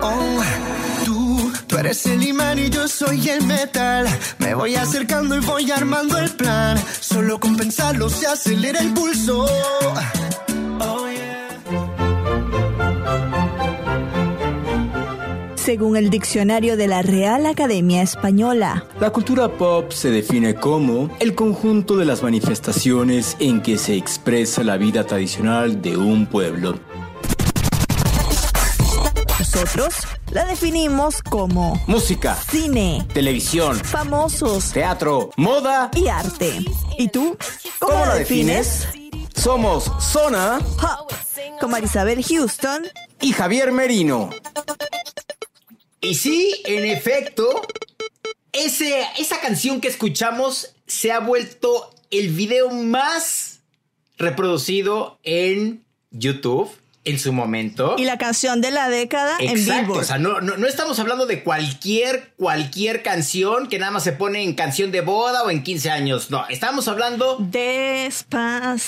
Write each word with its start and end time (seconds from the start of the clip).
Oh, 0.00 0.40
tú, 1.04 1.52
tú 1.66 1.76
eres 1.76 2.06
el 2.06 2.22
imán 2.22 2.58
y 2.58 2.70
yo 2.70 2.88
soy 2.88 3.28
el 3.28 3.44
metal. 3.44 4.06
Me 4.38 4.54
voy 4.54 4.76
acercando 4.76 5.36
y 5.36 5.40
voy 5.40 5.70
armando 5.70 6.18
el 6.18 6.30
plan. 6.30 6.78
Solo 7.00 7.38
con 7.40 7.56
pensarlo 7.56 8.08
se 8.08 8.26
acelera 8.26 8.80
el 8.80 8.92
pulso. 8.94 9.44
Oh, 9.44 11.08
según 15.68 15.98
el 15.98 16.08
diccionario 16.08 16.78
de 16.78 16.88
la 16.88 17.02
Real 17.02 17.44
Academia 17.44 18.00
Española. 18.00 18.86
La 19.00 19.10
cultura 19.10 19.48
pop 19.48 19.92
se 19.92 20.10
define 20.10 20.54
como 20.54 21.10
el 21.20 21.34
conjunto 21.34 21.98
de 21.98 22.06
las 22.06 22.22
manifestaciones 22.22 23.36
en 23.38 23.60
que 23.60 23.76
se 23.76 23.94
expresa 23.94 24.64
la 24.64 24.78
vida 24.78 25.04
tradicional 25.04 25.82
de 25.82 25.98
un 25.98 26.24
pueblo. 26.24 26.78
Nosotros 29.54 29.94
la 30.30 30.44
definimos 30.44 31.22
como 31.22 31.82
música, 31.86 32.36
cine, 32.50 33.08
televisión, 33.14 33.76
famosos, 33.82 34.72
teatro, 34.72 35.30
moda 35.38 35.90
y 35.96 36.08
arte. 36.08 36.58
¿Y 36.98 37.08
tú? 37.08 37.34
¿Cómo, 37.78 38.04
la 38.04 38.16
defines? 38.16 38.86
Somos 39.34 39.90
Zona 40.00 40.58
Pop 40.78 41.10
con 41.58 41.70
Marisabel 41.70 42.22
Houston 42.22 42.88
y 43.22 43.32
Javier 43.32 43.72
Merino. 43.72 44.28
Y 46.02 46.16
sí, 46.16 46.62
en 46.66 46.84
efecto, 46.84 47.62
ese, 48.52 49.02
esa 49.16 49.40
canción 49.40 49.80
que 49.80 49.88
escuchamos 49.88 50.74
se 50.86 51.10
ha 51.10 51.20
vuelto 51.20 51.90
el 52.10 52.28
video 52.34 52.68
más 52.68 53.60
reproducido 54.18 55.18
en 55.22 55.86
YouTube 56.10 56.70
en 57.04 57.18
su 57.18 57.32
momento. 57.32 57.96
Y 57.98 58.04
la 58.04 58.18
canción 58.18 58.60
de 58.60 58.70
la 58.70 58.88
década 58.88 59.36
Exacto, 59.40 59.56
en 59.56 59.64
Billboard. 59.64 60.00
O 60.00 60.04
sea, 60.04 60.18
no, 60.18 60.40
no, 60.40 60.56
no, 60.56 60.66
estamos 60.66 60.98
hablando 60.98 61.26
de 61.26 61.42
cualquier, 61.42 62.32
cualquier 62.36 63.02
canción 63.02 63.68
que 63.68 63.78
nada 63.78 63.92
más 63.92 64.04
se 64.04 64.12
pone 64.12 64.42
en 64.42 64.54
canción 64.54 64.90
de 64.90 65.00
boda 65.00 65.42
o 65.42 65.50
en 65.50 65.62
15 65.62 65.90
años. 65.90 66.30
No, 66.30 66.46
estamos 66.48 66.88
hablando. 66.88 67.36
Despacito. 67.40 68.78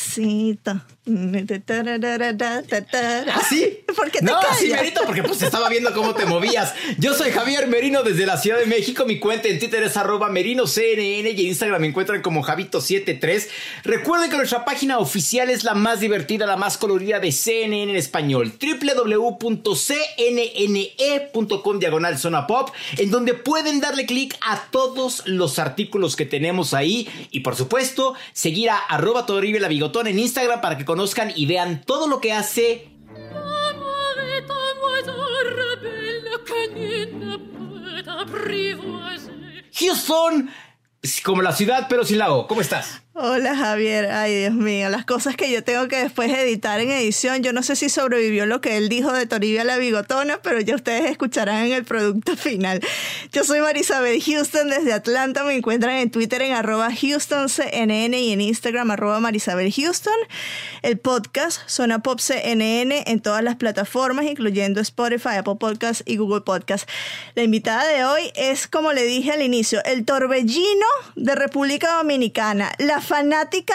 ¿Así? 3.34 3.78
¿Por 3.96 4.10
No, 4.22 4.38
callas? 4.40 4.58
sí, 4.58 4.68
Merito, 4.68 5.00
porque 5.06 5.22
pues 5.22 5.40
estaba 5.40 5.70
viendo 5.70 5.94
cómo 5.94 6.14
te 6.14 6.26
movías. 6.26 6.74
Yo 6.98 7.14
soy 7.14 7.30
Javier 7.30 7.68
Merino 7.68 8.02
desde 8.02 8.26
la 8.26 8.36
Ciudad 8.36 8.58
de 8.58 8.66
México. 8.66 9.06
Mi 9.06 9.18
cuenta 9.18 9.48
en 9.48 9.58
Twitter 9.58 9.82
es 9.82 9.96
arroba 9.96 10.28
merinoCNN 10.28 11.00
y 11.00 11.20
en 11.30 11.38
Instagram 11.38 11.80
me 11.80 11.86
encuentran 11.88 12.20
como 12.20 12.44
Javito73. 12.44 13.48
Recuerden 13.84 14.30
que 14.30 14.36
nuestra 14.36 14.66
página 14.66 14.98
oficial 14.98 15.48
es 15.48 15.64
la 15.64 15.72
más 15.74 16.00
divertida, 16.00 16.44
la 16.46 16.58
más 16.58 16.76
colorida 16.76 17.18
de 17.18 17.32
CNN 17.32 17.90
en 17.90 17.96
español. 17.96 18.52
www.cnne.com 18.60 19.78
diagonal 21.78 22.18
zona 22.18 22.46
pop, 22.46 22.70
en 22.98 23.10
donde 23.10 23.32
pueden 23.34 23.80
darle 23.80 24.04
clic 24.04 24.36
a 24.46 24.64
todos 24.70 25.22
los 25.26 25.58
artículos 25.58 26.14
que 26.14 26.26
tenemos 26.26 26.74
ahí. 26.74 27.08
Y 27.30 27.40
por 27.40 27.56
supuesto, 27.56 28.14
seguir 28.34 28.68
a 28.70 28.76
arroba 28.76 29.24
la 29.30 29.68
Bigotón 29.68 30.06
en 30.06 30.18
Instagram 30.18 30.60
para 30.60 30.76
que 30.76 30.84
conozcan 30.90 31.32
y 31.36 31.46
vean 31.46 31.82
todo 31.86 32.08
lo 32.08 32.20
que 32.20 32.32
hace 32.32 32.90
Houston, 39.72 40.50
como 41.24 41.42
la 41.42 41.52
ciudad, 41.52 41.86
pero 41.88 42.04
sin 42.04 42.18
la 42.18 42.32
O. 42.32 42.48
¿Cómo 42.48 42.60
estás? 42.60 43.02
Hola 43.22 43.54
Javier, 43.54 44.06
ay 44.06 44.34
Dios 44.34 44.54
mío, 44.54 44.88
las 44.88 45.04
cosas 45.04 45.36
que 45.36 45.52
yo 45.52 45.62
tengo 45.62 45.88
que 45.88 45.96
después 45.96 46.32
editar 46.32 46.80
en 46.80 46.90
edición, 46.90 47.42
yo 47.42 47.52
no 47.52 47.62
sé 47.62 47.76
si 47.76 47.90
sobrevivió 47.90 48.46
lo 48.46 48.62
que 48.62 48.78
él 48.78 48.88
dijo 48.88 49.12
de 49.12 49.26
Toribia 49.26 49.62
la 49.62 49.76
bigotona, 49.76 50.40
pero 50.42 50.58
ya 50.62 50.74
ustedes 50.74 51.10
escucharán 51.10 51.66
en 51.66 51.72
el 51.74 51.84
producto 51.84 52.34
final. 52.38 52.80
Yo 53.30 53.44
soy 53.44 53.60
Marisabel 53.60 54.22
Houston 54.22 54.70
desde 54.70 54.94
Atlanta, 54.94 55.44
me 55.44 55.54
encuentran 55.54 55.96
en 55.96 56.10
Twitter 56.10 56.40
en 56.40 56.54
arroba 56.54 56.88
HoustonCNN 56.88 58.14
y 58.14 58.32
en 58.32 58.40
Instagram 58.40 58.90
arroba 58.90 59.20
Marisabel 59.20 59.70
Houston. 59.70 60.16
El 60.80 60.98
podcast 60.98 61.60
Zona 61.68 61.98
Pop 61.98 62.20
CNN 62.20 63.04
en 63.06 63.20
todas 63.20 63.44
las 63.44 63.56
plataformas, 63.56 64.24
incluyendo 64.24 64.80
Spotify, 64.80 65.36
Apple 65.40 65.56
Podcasts 65.60 66.02
y 66.06 66.16
Google 66.16 66.40
Podcasts. 66.40 66.90
La 67.34 67.42
invitada 67.42 67.86
de 67.86 68.02
hoy 68.02 68.32
es, 68.34 68.66
como 68.66 68.94
le 68.94 69.04
dije 69.04 69.32
al 69.32 69.42
inicio, 69.42 69.84
el 69.84 70.06
torbellino 70.06 70.86
de 71.16 71.34
República 71.34 71.98
Dominicana, 71.98 72.72
la 72.78 73.02
fanática 73.10 73.74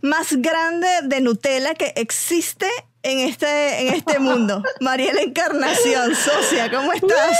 más 0.00 0.36
grande 0.36 0.86
de 1.02 1.20
Nutella 1.20 1.74
que 1.74 1.92
existe 1.96 2.68
en 3.02 3.18
este, 3.18 3.80
en 3.80 3.94
este 3.94 4.20
mundo. 4.20 4.62
Mariela 4.80 5.22
Encarnación, 5.22 6.14
socia, 6.14 6.70
¿cómo 6.70 6.92
estás? 6.92 7.36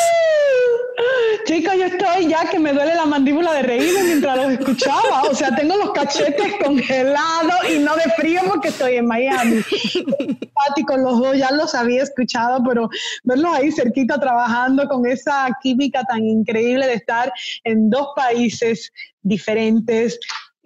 Chicos, 1.44 1.74
yo 1.76 1.84
estoy 1.84 2.26
ya 2.26 2.48
que 2.50 2.58
me 2.58 2.72
duele 2.72 2.96
la 2.96 3.06
mandíbula 3.06 3.52
de 3.52 3.62
reírme 3.62 4.02
mientras 4.02 4.36
los 4.36 4.52
escuchaba. 4.52 5.22
O 5.30 5.34
sea, 5.34 5.54
tengo 5.54 5.76
los 5.76 5.92
cachetes 5.92 6.54
congelados 6.64 7.70
y 7.72 7.78
no 7.78 7.94
de 7.94 8.10
frío 8.16 8.40
porque 8.48 8.68
estoy 8.68 8.96
en 8.96 9.06
Miami. 9.06 9.62
Simpáticos 9.62 10.98
los 10.98 11.18
dos, 11.20 11.36
ya 11.36 11.52
los 11.52 11.76
había 11.76 12.02
escuchado, 12.02 12.60
pero 12.66 12.88
verlos 13.22 13.54
ahí 13.54 13.70
cerquita 13.70 14.18
trabajando 14.18 14.88
con 14.88 15.06
esa 15.06 15.48
química 15.62 16.02
tan 16.04 16.24
increíble 16.24 16.88
de 16.88 16.94
estar 16.94 17.32
en 17.62 17.88
dos 17.88 18.08
países 18.16 18.92
diferentes, 19.22 20.18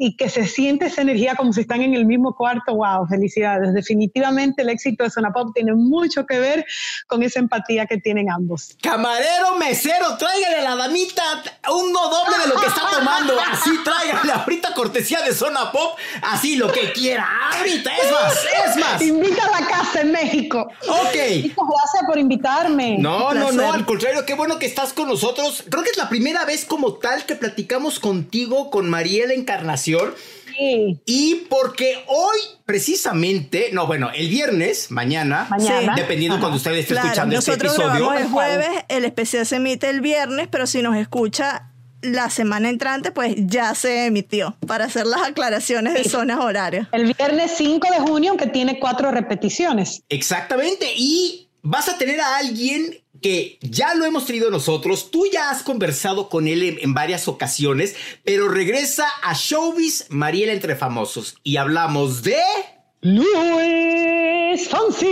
y 0.02 0.16
que 0.16 0.30
se 0.30 0.46
siente 0.46 0.86
esa 0.86 1.02
energía 1.02 1.34
como 1.34 1.52
si 1.52 1.60
están 1.60 1.82
en 1.82 1.92
el 1.92 2.06
mismo 2.06 2.34
cuarto, 2.34 2.74
wow, 2.74 3.06
felicidades. 3.06 3.74
Definitivamente 3.74 4.62
el 4.62 4.70
éxito 4.70 5.04
de 5.04 5.10
Zona 5.10 5.30
Pop 5.30 5.50
tiene 5.54 5.74
mucho 5.74 6.24
que 6.24 6.40
ver 6.40 6.64
con 7.06 7.22
esa 7.22 7.38
empatía 7.38 7.84
que 7.84 7.98
tienen 7.98 8.30
ambos. 8.30 8.78
Camarero, 8.82 9.56
mesero, 9.56 10.16
tráigale 10.16 10.56
a 10.56 10.62
la 10.62 10.76
damita 10.76 11.22
uno 11.70 12.08
doble 12.08 12.38
de 12.42 12.48
lo 12.48 12.58
que 12.58 12.66
está 12.66 12.80
tomando. 12.98 13.34
Así 13.52 13.70
tráigale 13.84 14.32
ahorita 14.32 14.72
cortesía 14.72 15.20
de 15.20 15.34
Zona 15.34 15.70
Pop, 15.70 15.98
así 16.22 16.56
lo 16.56 16.72
que 16.72 16.92
quiera. 16.92 17.28
Ahorita, 17.52 17.90
es 17.94 18.10
más, 18.10 18.46
es 18.68 18.76
más. 18.78 19.02
Invita 19.02 19.44
a 19.44 19.60
la 19.60 19.68
casa 19.68 20.00
en 20.00 20.12
México. 20.12 20.66
Ok. 20.88 21.12
Gracias 21.12 22.04
por 22.06 22.18
invitarme. 22.18 22.96
No, 22.98 23.34
no, 23.34 23.52
no, 23.52 23.70
al 23.70 23.84
contrario, 23.84 24.24
qué 24.24 24.32
bueno 24.32 24.58
que 24.58 24.64
estás 24.64 24.94
con 24.94 25.08
nosotros. 25.08 25.62
Creo 25.68 25.84
que 25.84 25.90
es 25.90 25.98
la 25.98 26.08
primera 26.08 26.46
vez 26.46 26.64
como 26.64 26.94
tal 26.94 27.26
que 27.26 27.34
platicamos 27.34 28.00
contigo, 28.00 28.70
con 28.70 28.88
Mariela 28.88 29.34
Encarnación. 29.34 29.89
Sí. 30.56 31.00
Y 31.06 31.46
porque 31.48 32.02
hoy, 32.06 32.38
precisamente, 32.66 33.70
no, 33.72 33.86
bueno, 33.86 34.10
el 34.14 34.28
viernes, 34.28 34.90
mañana, 34.90 35.46
Mañana. 35.48 35.94
dependiendo 35.96 36.38
cuando 36.40 36.56
usted 36.56 36.72
esté 36.72 36.92
Claro, 36.94 37.06
escuchando 37.08 37.38
este 37.38 37.50
nosotros 37.52 37.72
episodio. 37.74 37.94
grabamos 38.08 38.20
el 38.22 38.28
jueves, 38.28 38.68
el 38.88 39.04
especial 39.04 39.46
se 39.46 39.56
emite 39.56 39.88
el 39.88 40.00
viernes, 40.00 40.48
pero 40.50 40.66
si 40.66 40.82
nos 40.82 40.96
escucha 40.96 41.66
la 42.02 42.30
semana 42.30 42.68
entrante, 42.68 43.10
pues 43.12 43.34
ya 43.36 43.74
se 43.74 44.06
emitió 44.06 44.56
para 44.66 44.86
hacer 44.86 45.06
las 45.06 45.22
aclaraciones 45.22 45.94
de 45.94 46.04
zonas 46.04 46.38
horarias. 46.40 46.88
El 46.92 47.12
viernes 47.14 47.52
5 47.56 47.86
de 47.92 48.00
junio, 48.00 48.36
que 48.36 48.46
tiene 48.46 48.78
cuatro 48.80 49.10
repeticiones. 49.10 50.02
Exactamente. 50.08 50.86
Y 50.96 51.48
vas 51.62 51.88
a 51.88 51.98
tener 51.98 52.20
a 52.20 52.38
alguien 52.38 52.99
que 53.20 53.58
ya 53.62 53.94
lo 53.94 54.04
hemos 54.04 54.26
tenido 54.26 54.50
nosotros, 54.50 55.10
tú 55.10 55.26
ya 55.32 55.50
has 55.50 55.62
conversado 55.62 56.28
con 56.28 56.48
él 56.48 56.62
en, 56.62 56.78
en, 56.80 56.94
varias 56.94 57.28
ocasiones, 57.28 57.94
pero 58.24 58.48
regresa 58.48 59.06
a 59.22 59.34
Showbiz 59.34 60.06
Mariela 60.10 60.52
entre 60.52 60.76
famosos 60.76 61.36
y 61.42 61.56
hablamos 61.56 62.22
de... 62.22 62.36
Luis 63.02 64.68
Fonsi. 64.68 65.06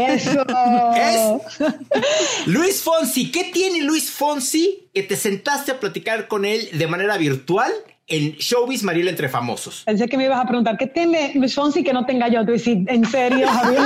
Eso. 0.00 0.44
¿Es? 0.96 2.46
Luis 2.46 2.82
Fonsi. 2.82 3.30
¿Qué 3.30 3.44
tiene 3.52 3.82
Luis 3.82 4.10
Fonsi 4.10 4.90
que 4.92 5.04
te 5.04 5.16
sentaste 5.16 5.70
a 5.70 5.78
platicar 5.78 6.26
con 6.26 6.44
él 6.44 6.68
de 6.72 6.86
manera 6.88 7.16
virtual? 7.18 7.72
En 8.08 8.32
Showbiz 8.32 8.82
Mariela 8.82 9.10
entre 9.10 9.28
famosos. 9.28 9.82
Pensé 9.84 10.08
que 10.08 10.16
me 10.16 10.24
ibas 10.24 10.40
a 10.40 10.46
preguntar, 10.46 10.76
¿qué 10.76 10.86
tiene 10.86 11.32
Luis 11.34 11.54
Fonsi 11.54 11.84
que 11.84 11.92
no 11.92 12.04
tenga 12.04 12.28
yo? 12.28 12.40
¿en 12.40 13.04
serio, 13.06 13.48
Javier? 13.48 13.82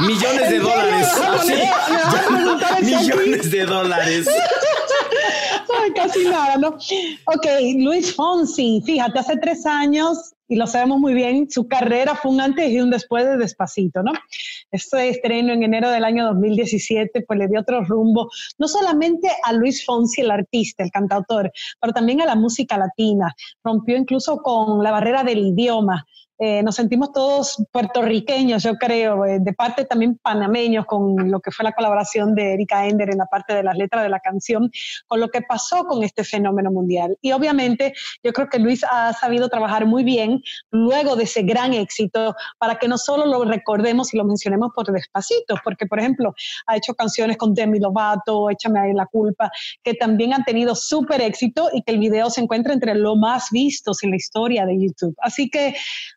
Millones 0.00 0.50
de 0.50 0.58
dólares. 0.58 1.08
Millones 2.82 3.50
de 3.50 3.66
dólares. 3.66 4.28
Ay, 5.82 5.90
casi 5.94 6.24
nada, 6.24 6.56
¿no? 6.56 6.68
Ok, 6.68 7.46
Luis 7.76 8.14
Fonsi, 8.14 8.82
fíjate, 8.84 9.18
hace 9.18 9.36
tres 9.36 9.66
años, 9.66 10.34
y 10.48 10.56
lo 10.56 10.66
sabemos 10.66 10.98
muy 11.00 11.14
bien, 11.14 11.50
su 11.50 11.66
carrera 11.66 12.14
fue 12.14 12.30
un 12.30 12.40
antes 12.40 12.70
y 12.70 12.80
un 12.80 12.90
después 12.90 13.24
de 13.24 13.36
Despacito, 13.36 14.02
¿no? 14.02 14.12
Este 14.70 15.08
estreno 15.08 15.52
en 15.52 15.62
enero 15.62 15.90
del 15.90 16.04
año 16.04 16.24
2017, 16.26 17.22
pues 17.22 17.38
le 17.38 17.48
dio 17.48 17.60
otro 17.60 17.84
rumbo, 17.84 18.30
no 18.58 18.68
solamente 18.68 19.28
a 19.44 19.52
Luis 19.52 19.84
Fonsi, 19.84 20.20
el 20.22 20.30
artista, 20.30 20.84
el 20.84 20.90
cantautor, 20.90 21.50
pero 21.80 21.92
también 21.92 22.20
a 22.20 22.26
la 22.26 22.34
música 22.34 22.78
latina. 22.78 23.34
Rompió 23.64 23.96
incluso 23.96 24.38
con 24.38 24.82
la 24.82 24.90
barrera 24.90 25.24
del 25.24 25.38
idioma 25.38 26.06
eh, 26.38 26.62
nos 26.62 26.74
sentimos 26.74 27.12
todos 27.12 27.56
puertorriqueños, 27.72 28.62
yo 28.62 28.74
creo, 28.74 29.24
eh, 29.24 29.38
de 29.40 29.52
parte 29.54 29.86
también 29.86 30.18
panameños 30.18 30.84
con 30.84 31.30
lo 31.30 31.40
que 31.40 31.50
fue 31.50 31.64
la 31.64 31.72
colaboración 31.72 32.34
de 32.34 32.54
Erika 32.54 32.86
Ender 32.86 33.10
en 33.10 33.18
la 33.18 33.26
parte 33.26 33.54
de 33.54 33.62
las 33.62 33.76
letras 33.76 34.02
de 34.02 34.10
la 34.10 34.20
canción, 34.20 34.70
con 35.06 35.20
lo 35.20 35.28
que 35.28 35.40
pasó 35.40 35.84
con 35.84 36.02
este 36.02 36.24
fenómeno 36.24 36.70
mundial. 36.70 37.16
Y 37.22 37.32
obviamente 37.32 37.94
yo 38.22 38.32
creo 38.32 38.48
que 38.48 38.58
Luis 38.58 38.84
ha 38.84 39.14
sabido 39.14 39.48
trabajar 39.48 39.86
muy 39.86 40.04
bien 40.04 40.42
luego 40.70 41.16
de 41.16 41.24
ese 41.24 41.42
gran 41.42 41.72
éxito 41.72 42.34
para 42.58 42.76
que 42.76 42.86
no 42.86 42.98
solo 42.98 43.24
lo 43.24 43.44
recordemos 43.44 44.12
y 44.12 44.18
lo 44.18 44.24
mencionemos 44.24 44.72
por 44.74 44.92
despacito, 44.92 45.56
porque 45.64 45.86
por 45.86 46.00
ejemplo 46.00 46.34
ha 46.66 46.76
hecho 46.76 46.94
canciones 46.94 47.38
con 47.38 47.54
Demi 47.54 47.78
Lovato, 47.78 48.50
Échame 48.50 48.80
ahí 48.80 48.92
la 48.92 49.06
culpa, 49.06 49.50
que 49.82 49.94
también 49.94 50.34
han 50.34 50.44
tenido 50.44 50.74
súper 50.74 51.22
éxito 51.22 51.70
y 51.72 51.82
que 51.82 51.92
el 51.92 51.98
video 51.98 52.28
se 52.28 52.42
encuentra 52.42 52.74
entre 52.74 52.94
los 52.94 53.16
más 53.16 53.48
vistos 53.50 54.02
en 54.02 54.10
la 54.10 54.16
historia 54.16 54.66
de 54.66 54.78
YouTube. 54.78 55.14
Así 55.22 55.48
que 55.48 55.74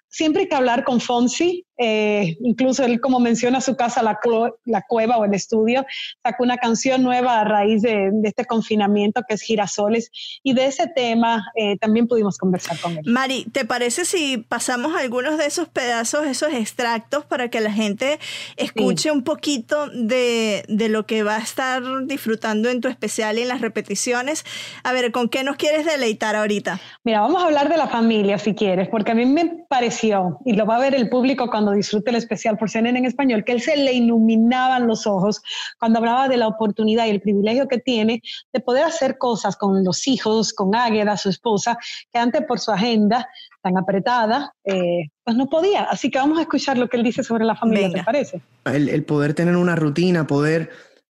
siempre 0.09 0.43
hay 0.43 0.49
que 0.49 0.55
hablar 0.55 0.83
con 0.83 0.99
Fonsi, 0.99 1.65
eh, 1.81 2.35
incluso 2.41 2.83
él 2.83 2.99
como 2.99 3.21
menciona 3.21 3.61
su 3.61 3.77
casa, 3.77 4.03
la, 4.03 4.19
la, 4.65 4.81
cueva 4.81 5.17
o 5.17 5.23
el 5.23 5.33
estudio, 5.33 5.85
sacó 6.21 6.43
una 6.43 6.57
canción 6.57 7.01
nueva 7.01 7.39
a 7.39 7.45
raíz 7.45 7.81
de, 7.81 8.11
este 8.23 8.43
confinamiento 8.43 9.21
que 9.25 9.35
es 9.35 9.41
Girasoles 9.41 10.11
y 10.43 10.53
de 10.53 10.65
ese 10.65 10.87
tema 10.93 11.45
eh, 11.55 11.77
también 11.77 12.07
pudimos 12.07 12.37
conversar 12.37 12.77
con 12.79 12.97
él. 12.97 13.03
Mari, 13.05 13.45
¿te 13.53 13.63
parece 13.63 14.03
si 14.03 14.37
pasamos 14.37 14.93
algunos 14.93 15.37
de 15.37 15.45
esos 15.45 15.69
pedazos, 15.69 16.27
esos 16.27 16.53
extractos 16.53 17.25
para 17.25 17.49
que 17.49 17.61
la 17.61 17.71
gente 17.71 18.19
escuche 18.57 19.09
un 19.09 19.23
poquito 19.23 19.87
de, 19.87 20.65
de, 20.67 20.89
lo 20.89 21.05
que 21.05 21.23
va 21.23 21.37
a 21.37 21.39
estar 21.39 21.81
disfrutando 22.07 22.69
en 22.69 22.81
tu 22.81 22.89
especial 22.89 23.39
y 23.39 23.43
en 23.43 23.47
las 23.47 23.61
repeticiones? 23.61 24.43
A 24.83 24.91
ver, 24.91 25.13
¿con 25.13 25.29
qué 25.29 25.45
nos 25.45 25.55
quieres 25.55 25.85
deleitar 25.85 26.35
ahorita? 26.35 26.81
Mira, 27.05 27.21
vamos 27.21 27.41
a 27.41 27.45
hablar 27.45 27.69
de 27.69 27.77
la 27.77 27.87
familia 27.87 28.37
si 28.37 28.53
quieres, 28.53 28.89
porque 28.89 29.11
a 29.11 29.15
mí 29.15 29.25
me 29.25 29.65
pareció, 29.69 30.39
y 30.45 30.53
lo 30.53 30.65
va 30.65 30.75
a 30.75 30.79
ver 30.79 30.93
el 30.93 31.09
público 31.09 31.49
cuando 31.49 31.68
disfrute 31.71 32.09
el 32.09 32.17
especial 32.17 32.57
por 32.57 32.69
CNN 32.69 32.97
en 32.97 33.05
español, 33.05 33.43
que 33.43 33.51
él 33.51 33.61
se 33.61 33.75
le 33.75 33.93
iluminaban 33.93 34.87
los 34.87 35.07
ojos 35.07 35.41
cuando 35.79 35.99
hablaba 35.99 36.27
de 36.27 36.37
la 36.37 36.47
oportunidad 36.47 37.05
y 37.05 37.09
el 37.11 37.21
privilegio 37.21 37.67
que 37.67 37.79
tiene 37.79 38.21
de 38.53 38.59
poder 38.59 38.83
hacer 38.83 39.17
cosas 39.17 39.55
con 39.55 39.83
los 39.83 40.07
hijos, 40.07 40.53
con 40.53 40.75
Águeda, 40.75 41.17
su 41.17 41.29
esposa, 41.29 41.77
que 42.11 42.19
antes 42.19 42.43
por 42.45 42.59
su 42.59 42.71
agenda 42.71 43.27
tan 43.61 43.77
apretada, 43.77 44.53
eh, 44.63 45.09
pues 45.23 45.35
no 45.35 45.47
podía. 45.47 45.83
Así 45.83 46.09
que 46.09 46.19
vamos 46.19 46.39
a 46.39 46.41
escuchar 46.41 46.77
lo 46.77 46.87
que 46.87 46.97
él 46.97 47.03
dice 47.03 47.23
sobre 47.23 47.45
la 47.45 47.55
familia, 47.55 47.91
¿te 47.91 48.03
parece? 48.03 48.41
El, 48.65 48.89
el 48.89 49.03
poder 49.03 49.33
tener 49.33 49.55
una 49.55 49.75
rutina, 49.75 50.25
poder 50.25 50.69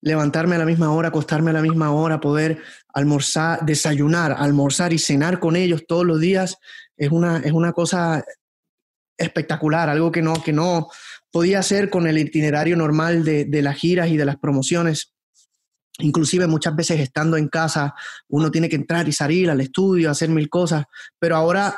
levantarme 0.01 0.55
a 0.55 0.59
la 0.59 0.65
misma 0.65 0.91
hora, 0.91 1.09
acostarme 1.09 1.51
a 1.51 1.53
la 1.53 1.61
misma 1.61 1.91
hora, 1.91 2.19
poder 2.19 2.59
almorzar, 2.93 3.63
desayunar, 3.65 4.35
almorzar 4.37 4.93
y 4.93 4.97
cenar 4.97 5.39
con 5.39 5.55
ellos 5.55 5.85
todos 5.87 6.05
los 6.05 6.19
días, 6.19 6.57
es 6.97 7.11
una, 7.11 7.37
es 7.37 7.51
una 7.51 7.71
cosa 7.73 8.23
espectacular, 9.21 9.89
algo 9.89 10.11
que 10.11 10.21
no, 10.21 10.33
que 10.43 10.53
no 10.53 10.89
podía 11.31 11.59
hacer 11.59 11.89
con 11.89 12.07
el 12.07 12.17
itinerario 12.17 12.75
normal 12.75 13.23
de, 13.23 13.45
de 13.45 13.61
las 13.61 13.77
giras 13.77 14.09
y 14.09 14.17
de 14.17 14.25
las 14.25 14.37
promociones. 14.37 15.13
Inclusive 15.99 16.47
muchas 16.47 16.75
veces 16.75 16.99
estando 16.99 17.37
en 17.37 17.47
casa, 17.47 17.93
uno 18.27 18.49
tiene 18.49 18.69
que 18.69 18.75
entrar 18.75 19.07
y 19.07 19.11
salir 19.11 19.49
al 19.49 19.61
estudio, 19.61 20.09
hacer 20.09 20.29
mil 20.29 20.49
cosas, 20.49 20.85
pero 21.19 21.35
ahora, 21.35 21.75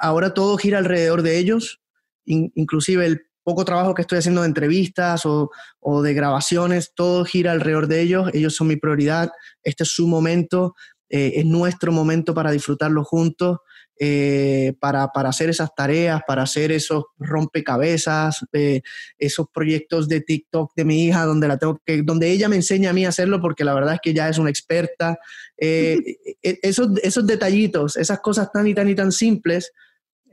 ahora 0.00 0.34
todo 0.34 0.56
gira 0.58 0.78
alrededor 0.78 1.22
de 1.22 1.38
ellos, 1.38 1.80
inclusive 2.24 3.06
el 3.06 3.22
poco 3.44 3.64
trabajo 3.64 3.94
que 3.94 4.02
estoy 4.02 4.18
haciendo 4.18 4.42
de 4.42 4.48
entrevistas 4.48 5.26
o, 5.26 5.50
o, 5.80 6.02
de 6.02 6.14
grabaciones, 6.14 6.92
todo 6.94 7.24
gira 7.24 7.52
alrededor 7.52 7.86
de 7.88 8.00
ellos, 8.00 8.30
ellos 8.34 8.54
son 8.54 8.68
mi 8.68 8.76
prioridad, 8.76 9.30
este 9.62 9.84
es 9.84 9.90
su 9.90 10.06
momento, 10.06 10.74
eh, 11.08 11.32
es 11.36 11.44
nuestro 11.44 11.92
momento 11.92 12.34
para 12.34 12.50
disfrutarlo 12.50 13.04
juntos 13.04 13.58
eh, 13.98 14.74
para, 14.80 15.10
hacer 15.14 15.50
esas 15.50 15.74
tareas, 15.74 16.22
para 16.26 16.42
hacer 16.42 16.72
esos 16.72 17.04
rompecabezas, 17.18 18.44
eh, 18.52 18.80
esos 19.18 19.46
proyectos 19.52 20.08
de 20.08 20.20
TikTok 20.20 20.72
de 20.74 20.84
mi 20.84 21.04
hija, 21.04 21.24
donde, 21.24 21.46
la 21.46 21.58
tengo 21.58 21.80
que, 21.84 22.02
donde 22.02 22.30
ella 22.30 22.48
me 22.48 22.56
enseña 22.56 22.90
a 22.90 22.92
mí 22.92 23.04
a 23.04 23.10
hacerlo, 23.10 23.40
porque 23.40 23.64
la 23.64 23.74
verdad 23.74 23.94
es 23.94 24.00
que 24.02 24.14
ya 24.14 24.28
es 24.28 24.38
una 24.38 24.50
experta. 24.50 25.18
Eh, 25.56 25.98
e, 26.42 26.58
esos, 26.62 26.90
esos 27.02 27.26
detallitos, 27.26 27.96
esas 27.96 28.20
cosas 28.20 28.50
tan 28.50 28.66
y 28.66 28.74
tan 28.74 28.88
y 28.88 28.94
tan 28.94 29.12
simples, 29.12 29.72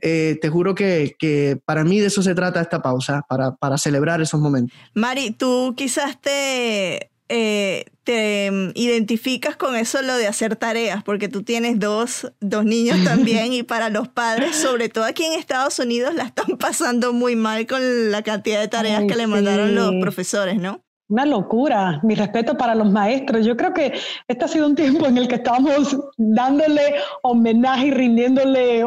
te 0.02 0.48
juro 0.50 0.74
que, 0.74 1.14
que, 1.18 1.60
para 1.62 1.84
mí 1.84 2.00
de 2.00 2.06
eso 2.06 2.22
se 2.22 2.34
trata 2.34 2.62
esta 2.62 2.80
pausa, 2.80 3.22
para, 3.28 3.54
para 3.56 3.76
celebrar 3.76 4.22
esos 4.22 4.40
momentos. 4.40 4.74
Mari, 4.94 5.32
tú 5.32 5.74
quizás 5.76 6.18
te 6.18 7.10
eh, 7.32 7.84
te 8.02 8.50
mm, 8.50 8.72
identificas 8.74 9.56
con 9.56 9.76
eso 9.76 10.02
lo 10.02 10.16
de 10.16 10.26
hacer 10.26 10.56
tareas, 10.56 11.04
porque 11.04 11.28
tú 11.28 11.44
tienes 11.44 11.78
dos, 11.78 12.32
dos 12.40 12.64
niños 12.64 12.98
también 13.04 13.52
y 13.52 13.62
para 13.62 13.88
los 13.88 14.08
padres, 14.08 14.56
sobre 14.56 14.88
todo 14.88 15.04
aquí 15.04 15.24
en 15.24 15.34
Estados 15.34 15.78
Unidos, 15.78 16.12
la 16.14 16.24
están 16.24 16.56
pasando 16.58 17.12
muy 17.12 17.36
mal 17.36 17.68
con 17.68 18.10
la 18.10 18.22
cantidad 18.22 18.60
de 18.60 18.66
tareas 18.66 19.04
que 19.06 19.14
le 19.14 19.28
mandaron 19.28 19.76
los 19.76 19.94
profesores, 20.00 20.56
¿no? 20.56 20.82
Una 21.08 21.24
locura, 21.24 22.00
mi 22.02 22.16
respeto 22.16 22.56
para 22.56 22.74
los 22.74 22.90
maestros. 22.90 23.46
Yo 23.46 23.56
creo 23.56 23.72
que 23.72 23.92
este 24.28 24.44
ha 24.44 24.48
sido 24.48 24.66
un 24.66 24.74
tiempo 24.74 25.06
en 25.06 25.18
el 25.18 25.28
que 25.28 25.36
estamos 25.36 25.96
dándole 26.16 26.94
homenaje 27.22 27.86
y 27.86 27.90
rindiéndole 27.92 28.84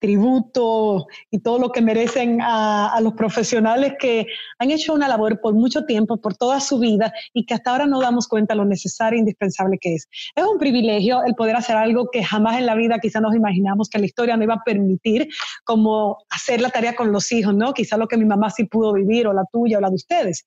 tributo 0.00 1.06
y 1.30 1.38
todo 1.38 1.58
lo 1.58 1.70
que 1.70 1.82
merecen 1.82 2.40
a, 2.42 2.98
los 3.02 3.12
profesionales 3.14 3.94
que 3.98 4.26
han 4.58 4.70
hecho 4.70 4.92
una 4.92 5.08
labor 5.08 5.40
por 5.40 5.54
mucho 5.54 5.84
tiempo, 5.84 6.16
por 6.16 6.36
toda 6.36 6.60
su 6.60 6.78
vida 6.78 7.12
y 7.32 7.44
que 7.44 7.54
hasta 7.54 7.70
ahora 7.70 7.86
no 7.86 8.00
damos 8.00 8.26
cuenta 8.26 8.54
lo 8.54 8.64
necesario 8.64 9.16
e 9.16 9.20
indispensable 9.20 9.78
que 9.80 9.94
es. 9.94 10.08
Es 10.34 10.44
un 10.44 10.58
privilegio 10.58 11.22
el 11.24 11.34
poder 11.34 11.56
hacer 11.56 11.76
algo 11.76 12.08
que 12.10 12.24
jamás 12.24 12.58
en 12.58 12.66
la 12.66 12.74
vida 12.74 12.98
quizá 12.98 13.20
nos 13.20 13.34
imaginamos 13.34 13.88
que 13.88 13.98
la 13.98 14.06
historia 14.06 14.36
no 14.36 14.44
iba 14.44 14.54
a 14.54 14.64
permitir, 14.64 15.28
como 15.64 16.18
hacer 16.30 16.60
la 16.60 16.70
tarea 16.70 16.96
con 16.96 17.12
los 17.12 17.30
hijos, 17.32 17.54
¿no? 17.54 17.72
Quizá 17.72 17.96
lo 17.96 18.08
que 18.08 18.16
mi 18.16 18.24
mamá 18.24 18.50
sí 18.50 18.64
pudo 18.64 18.92
vivir 18.92 19.26
o 19.26 19.32
la 19.32 19.44
tuya 19.52 19.78
o 19.78 19.80
la 19.80 19.88
de 19.88 19.96
ustedes. 19.96 20.44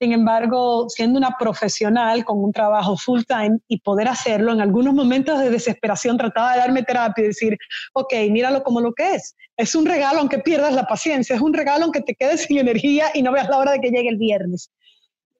Sin 0.00 0.12
embargo, 0.12 0.88
siendo 0.88 1.18
una 1.18 1.36
profesional 1.36 2.24
con 2.24 2.38
un 2.42 2.52
trabajo 2.52 2.96
full 2.96 3.22
time 3.26 3.58
y 3.66 3.80
poder 3.80 4.06
hacerlo, 4.06 4.52
en 4.52 4.60
algunos 4.60 4.94
momentos 4.94 5.40
de 5.40 5.50
desesperación 5.50 6.16
trataba 6.16 6.52
de 6.52 6.58
darme 6.58 6.84
terapia 6.84 7.24
y 7.24 7.28
decir, 7.28 7.58
ok, 7.94 8.12
míralo 8.30 8.62
como 8.62 8.80
lo 8.80 8.92
que 8.92 9.16
es. 9.16 9.34
Es 9.56 9.74
un 9.74 9.86
regalo 9.86 10.20
aunque 10.20 10.38
pierdas 10.38 10.72
la 10.72 10.86
paciencia, 10.86 11.34
es 11.34 11.42
un 11.42 11.52
regalo 11.52 11.84
aunque 11.84 12.00
te 12.00 12.14
quedes 12.14 12.42
sin 12.42 12.58
energía 12.58 13.06
y 13.12 13.22
no 13.22 13.32
veas 13.32 13.48
la 13.48 13.58
hora 13.58 13.72
de 13.72 13.80
que 13.80 13.90
llegue 13.90 14.08
el 14.08 14.18
viernes. 14.18 14.70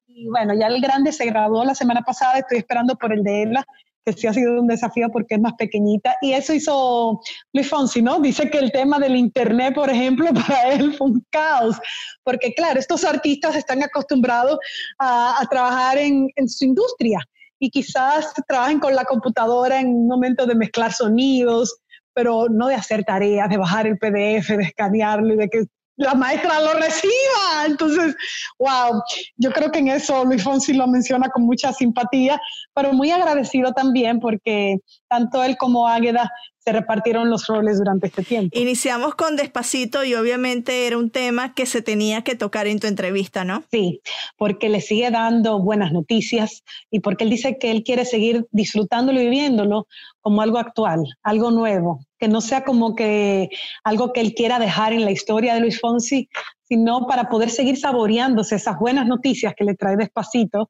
Y 0.09 0.29
bueno, 0.29 0.55
ya 0.59 0.67
el 0.67 0.81
grande 0.81 1.13
se 1.13 1.27
graduó 1.27 1.65
la 1.65 1.77
semana 1.77 2.03
pasada, 2.03 2.39
estoy 2.39 2.59
esperando 2.59 2.97
por 2.97 3.13
el 3.13 3.23
de 3.23 3.43
Ella 3.43 3.65
sí 4.13 4.27
ha 4.27 4.33
sido 4.33 4.61
un 4.61 4.67
desafío 4.67 5.09
porque 5.11 5.35
es 5.37 5.41
más 5.41 5.55
pequeñita. 5.55 6.17
Y 6.21 6.33
eso 6.33 6.55
hizo 6.55 7.21
Luis 7.53 7.69
Fonsi, 7.69 8.03
¿no? 8.03 8.21
Dice 8.21 8.51
que 8.51 8.59
el 8.59 8.73
tema 8.73 8.99
del 8.99 9.17
Internet, 9.17 9.75
por 9.75 9.91
ejemplo, 9.91 10.27
para 10.35 10.73
él 10.73 10.95
fue 10.95 11.09
un 11.09 11.27
caos, 11.31 11.77
porque 12.25 12.53
claro, 12.55 12.79
estos 12.79 13.05
artistas 13.05 13.57
están 13.57 13.83
acostumbrados 13.83 14.59
a, 14.99 15.47
trabajar 15.51 15.99
en, 15.99 16.29
en 16.37 16.49
su 16.49 16.65
industria 16.65 17.21
y 17.59 17.71
quizás 17.71 18.33
trabajen 18.47 18.81
con 18.81 18.95
la 18.95 19.05
computadora 19.05 19.81
en 19.81 19.89
un 19.89 20.07
momento 20.07 20.47
de 20.47 20.55
mezclar 20.55 20.93
sonidos, 20.93 21.79
pero 22.15 22.49
no 22.49 22.67
de 22.67 22.75
hacer 22.75 23.05
tareas, 23.05 23.49
de 23.49 23.57
bajar 23.57 23.87
el 23.87 23.99
PDF, 23.99 24.49
de 24.49 24.65
escanearlo 24.65 25.35
y 25.35 25.37
de 25.37 25.49
que 25.49 25.65
la 25.99 26.15
maestra 26.15 26.61
lo 26.61 26.73
reciba. 26.75 27.67
Entonces, 27.67 28.17
wow, 28.59 29.03
yo 29.37 29.53
creo 29.53 29.71
que 29.71 29.81
en 29.81 29.89
eso 29.89 30.25
Luis 30.25 30.43
Fonsi 30.43 30.73
lo 30.73 30.87
menciona 30.87 31.29
con 31.29 31.45
mucha 31.45 31.73
simpatía, 31.73 32.41
pero 32.75 32.93
muy 32.93 33.11
agradecido 33.11 33.73
también 33.73 34.19
porque 34.21 34.77
tanto 35.09 35.45
él 35.45 35.57
como 35.59 35.87
Águeda 35.87 36.31
se 36.69 36.73
repartieron 36.73 37.31
los 37.31 37.47
roles 37.47 37.79
durante 37.79 38.09
este 38.09 38.23
tiempo. 38.23 38.59
Iniciamos 38.59 39.15
con 39.15 39.37
Despacito 39.37 40.05
y 40.05 40.15
obviamente 40.15 40.87
era 40.87 40.99
un 40.99 41.09
tema 41.09 41.55
que 41.55 41.65
se 41.65 41.81
tenía 41.81 42.25
que 42.25 42.35
tocar 42.35 42.67
en 42.67 42.79
tu 42.79 42.87
entrevista, 42.87 43.43
¿no? 43.43 43.65
Sí, 43.71 44.03
porque 44.37 44.69
le 44.69 44.83
sigue 44.83 45.11
dando 45.11 45.61
buenas 45.61 45.93
noticias 45.93 46.63
y 46.91 47.01
porque 47.01 47.25
él 47.25 47.31
dice 47.31 47.57
que 47.59 47.71
él 47.71 47.85
quiere 47.85 48.05
seguir 48.05 48.47
disfrutándolo 48.51 49.19
y 49.19 49.25
viviéndolo 49.25 49.87
como 50.21 50.43
algo 50.43 50.59
actual, 50.59 51.05
algo 51.23 51.51
nuevo, 51.51 52.01
que 52.19 52.29
no 52.29 52.43
sea 52.43 52.65
como 52.65 52.95
que 52.95 53.49
algo 53.83 54.13
que 54.13 54.21
él 54.21 54.35
quiera 54.35 54.59
dejar 54.59 54.93
en 54.93 55.07
la 55.07 55.11
historia 55.11 55.55
de 55.55 55.61
Luis 55.61 55.81
Fonsi, 55.81 56.29
sino 56.65 57.07
para 57.07 57.31
poder 57.31 57.49
seguir 57.49 57.79
saboreándose 57.79 58.57
esas 58.57 58.79
buenas 58.79 59.07
noticias 59.07 59.55
que 59.57 59.65
le 59.65 59.75
trae 59.75 59.97
Despacito, 59.97 60.69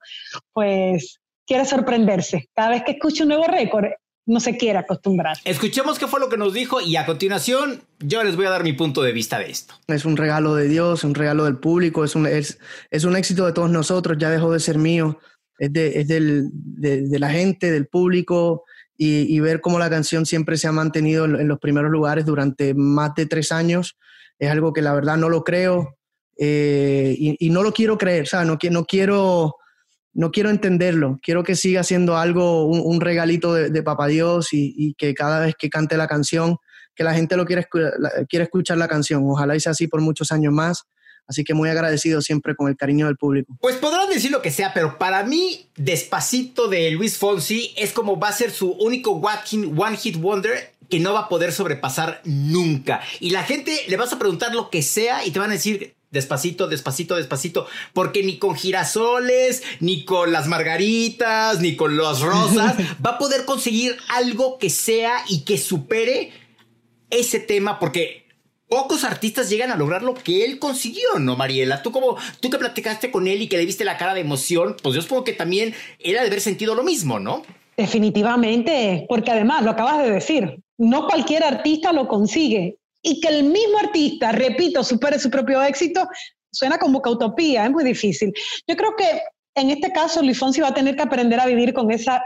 pues 0.53 1.19
quiere 1.45 1.65
sorprenderse. 1.65 2.49
Cada 2.55 2.69
vez 2.69 2.85
que 2.85 2.93
escucha 2.93 3.25
un 3.25 3.31
nuevo 3.31 3.49
récord, 3.49 3.87
no 4.29 4.41
se 4.41 4.59
quiere 4.59 4.79
acostumbrar. 4.79 5.39
Escuchemos 5.45 5.99
qué 5.99 6.07
fue 6.07 6.21
lo 6.21 6.29
que 6.29 6.37
nos 6.37 6.53
dijo 6.53 6.83
y 6.83 6.97
a 6.97 7.07
continuación 7.07 7.81
yo 7.99 8.23
les 8.23 8.37
voy 8.37 8.45
a 8.45 8.51
dar 8.51 8.63
mi 8.63 8.75
punto 8.75 9.03
de 9.03 9.13
vista 9.13 9.39
de 9.39 9.51
esto. 9.51 9.75
Es 9.89 10.05
un 10.05 10.19
regalo 10.19 10.55
de 10.55 10.69
Dios, 10.69 11.03
un 11.03 11.15
regalo 11.15 11.47
del 11.47 11.57
público, 11.57 12.05
es 12.05 12.15
un, 12.15 12.27
es, 12.27 12.59
es 12.91 13.05
un 13.05 13.17
éxito 13.17 13.47
de 13.47 13.55
todos 13.55 13.71
nosotros, 13.71 14.19
ya 14.19 14.29
dejó 14.29 14.53
de 14.53 14.61
ser 14.61 14.77
mío, 14.77 15.19
es, 15.59 15.73
de, 15.73 16.01
es 16.01 16.09
del, 16.09 16.51
de, 16.53 17.19
la 17.19 17.31
gente, 17.31 17.71
del 17.71 17.87
público 17.87 18.65
y, 18.99 19.41
ver 19.41 19.63
cómo 19.63 19.79
la 19.79 19.89
canción 19.89 20.27
siempre 20.27 20.59
se 20.59 20.69
ha 20.69 20.73
mantenido 20.73 21.25
en, 21.25 21.49
los 21.49 21.59
primeros 21.59 21.91
lugares 21.91 22.27
durante 22.27 22.75
más 22.75 23.15
de 23.15 23.25
tres 23.25 23.51
años, 23.51 23.97
es 24.39 24.51
algo 24.51 24.75
que 24.75 24.83
la 24.83 24.93
verdad 24.93 25.17
no 25.17 25.31
lo 25.31 25.43
creo 25.43 25.97
eh, 26.37 27.17
y, 27.19 27.49
no 27.49 27.63
lo 27.63 27.73
quiero 27.73 27.97
creer, 27.97 28.25
o 28.25 28.27
sea, 28.27 28.45
no, 28.45 28.59
no 28.71 28.85
quiero 28.85 29.55
no 30.19 30.33
quiero 30.33 30.51
entenderlo, 30.51 31.21
quiero 31.23 31.45
que 31.45 31.55
siga 31.55 31.85
siendo 31.85 32.17
algo, 32.17 32.67
un, 32.67 33.01
regalito 33.01 33.55
de, 33.55 33.83
Papá 33.85 34.09
Dios 34.09 34.49
y, 34.51 34.95
que 34.95 35.15
cada 35.15 35.39
vez 35.39 35.55
que 35.57 35.71
cante 35.71 35.97
la 35.97 36.09
canción, 36.09 36.57
que 36.97 37.05
la 37.05 37.15
gente 37.15 37.37
lo 37.37 37.47
quiere, 37.47 37.69
quiere 38.29 38.43
escuchar 38.43 38.79
la 38.79 38.89
canción. 38.89 39.23
Ojalá 39.25 39.57
sea 39.61 39.71
así 39.71 39.87
por 39.87 40.01
muchos 40.01 40.33
años 40.33 40.53
más. 40.53 40.83
Así 41.29 41.45
que 41.45 41.55
muy 41.55 41.69
agradecido 41.69 42.21
siempre 42.21 42.57
con 42.57 42.69
el 42.69 42.77
cariño 42.77 43.07
del 43.07 43.17
público. 43.17 43.57
Pues 43.61 43.77
podrán 43.77 44.09
decir 44.09 44.33
lo 44.33 44.43
que 44.43 44.51
sea, 44.51 44.75
pero 44.75 44.99
para 44.99 45.23
mí, 45.23 45.71
Despacito 45.77 46.67
de 46.67 46.91
Luis 46.91 47.17
Fonsi 47.17 47.73
es 47.77 47.93
como 47.93 48.19
va 48.19 48.29
a 48.29 48.33
ser 48.33 48.51
su 48.51 48.73
único 48.73 49.13
One 49.13 49.97
Hit 49.97 50.17
Wonder 50.17 50.73
que 50.91 50.99
no 50.99 51.13
va 51.13 51.21
a 51.21 51.29
poder 51.29 51.53
sobrepasar 51.53 52.23
nunca. 52.25 53.03
Y 53.21 53.31
la 53.31 53.45
gente 53.45 53.85
le 53.87 53.97
vas 53.97 54.13
a 54.13 54.19
preguntar 54.19 54.53
lo 54.53 54.69
que 54.69 54.83
sea 54.83 55.25
y 55.25 55.31
te 55.31 55.39
van 55.39 55.51
a 55.51 55.55
decir, 55.55 55.95
Despacito, 56.11 56.69
despacito, 56.69 57.17
despacito. 57.17 57.67
Porque 57.93 58.23
ni 58.23 58.39
con 58.39 58.55
girasoles, 58.55 59.63
ni 59.81 60.05
con 60.05 60.33
las 60.33 60.47
margaritas, 60.47 61.61
ni 61.61 61.77
con 61.77 61.97
las 61.99 62.21
rosas 62.21 62.77
va 63.05 63.11
a 63.11 63.19
poder 63.19 63.45
conseguir 63.45 63.97
algo 64.09 64.59
que 64.59 64.71
sea 64.71 65.23
y 65.29 65.41
que 65.45 65.59
supere 65.59 66.33
ese 67.11 67.41
tema. 67.41 67.79
Porque 67.79 68.27
pocos 68.69 69.05
artistas 69.05 69.51
llegan 69.51 69.71
a 69.71 69.77
lograr 69.77 70.03
lo 70.03 70.15
que 70.15 70.45
él 70.45 70.59
consiguió, 70.59 71.19
¿no, 71.19 71.37
Mariela? 71.37 71.83
Tú 71.83 71.93
como, 71.93 72.17
tú 72.41 72.51
que 72.51 72.59
platicaste 72.59 73.11
con 73.11 73.27
él 73.27 73.43
y 73.43 73.49
que 73.49 73.59
le 73.59 73.67
viste 73.67 73.85
la 73.85 73.99
cara 73.99 74.15
de 74.15 74.21
emoción, 74.21 74.77
pues 74.83 74.95
yo 74.95 75.03
supongo 75.03 75.25
que 75.25 75.33
también 75.33 75.75
era 75.99 76.23
de 76.23 76.29
haber 76.29 76.41
sentido 76.41 76.75
lo 76.75 76.85
mismo, 76.85 77.19
¿no? 77.19 77.43
Definitivamente, 77.77 79.07
porque 79.09 79.31
además, 79.31 79.63
lo 79.63 79.71
acabas 79.71 80.03
de 80.03 80.11
decir, 80.11 80.63
no 80.79 81.07
cualquier 81.07 81.45
artista 81.45 81.93
lo 81.93 82.09
consigue. 82.09 82.79
Y 83.09 83.21
que 83.21 83.29
el 83.29 83.45
mismo 83.45 83.79
artista, 83.79 84.33
repito, 84.33 84.85
supere 84.85 85.19
su 85.19 85.31
propio 85.31 85.63
éxito, 85.63 86.07
suena 86.51 86.79
como 86.79 87.01
que 87.01 87.11
utopía, 87.11 87.65
es 87.65 87.71
muy 87.71 87.85
difícil. 87.85 88.33
Yo 88.67 88.77
creo 88.77 88.95
que 88.97 89.23
en 89.55 89.71
este 89.71 89.93
caso 89.93 90.23
Luis 90.23 90.39
Fonsi 90.39 90.61
va 90.61 90.69
a 90.69 90.75
tener 90.75 90.95
que 90.95 91.03
aprender 91.03 91.41
a 91.41 91.47
vivir 91.47 91.73
con 91.73 91.91
esa, 91.91 92.23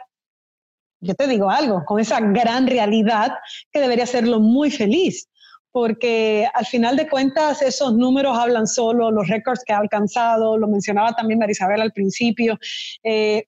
yo 1.01 1.15
te 1.15 1.27
digo 1.27 1.51
algo, 1.51 1.85
con 1.87 2.01
esa 2.01 2.21
gran 2.21 2.67
realidad 2.67 3.33
que 3.71 3.81
debería 3.81 4.05
hacerlo 4.05 4.41
muy 4.41 4.71
feliz 4.71 5.29
porque 5.73 6.47
al 6.53 6.67
final 6.67 6.97
de 6.97 7.09
cuentas 7.09 7.62
esos 7.62 7.95
números 7.95 8.37
hablan 8.37 8.67
solo, 8.67 9.11
los 9.11 9.27
récords 9.29 9.65
que 9.65 9.73
ha 9.73 9.79
alcanzado, 9.79 10.59
lo 10.59 10.69
mencionaba 10.69 11.15
también 11.15 11.39
Marisabel 11.39 11.81
al 11.81 11.93
principio. 11.93 12.59
Eh, 13.03 13.47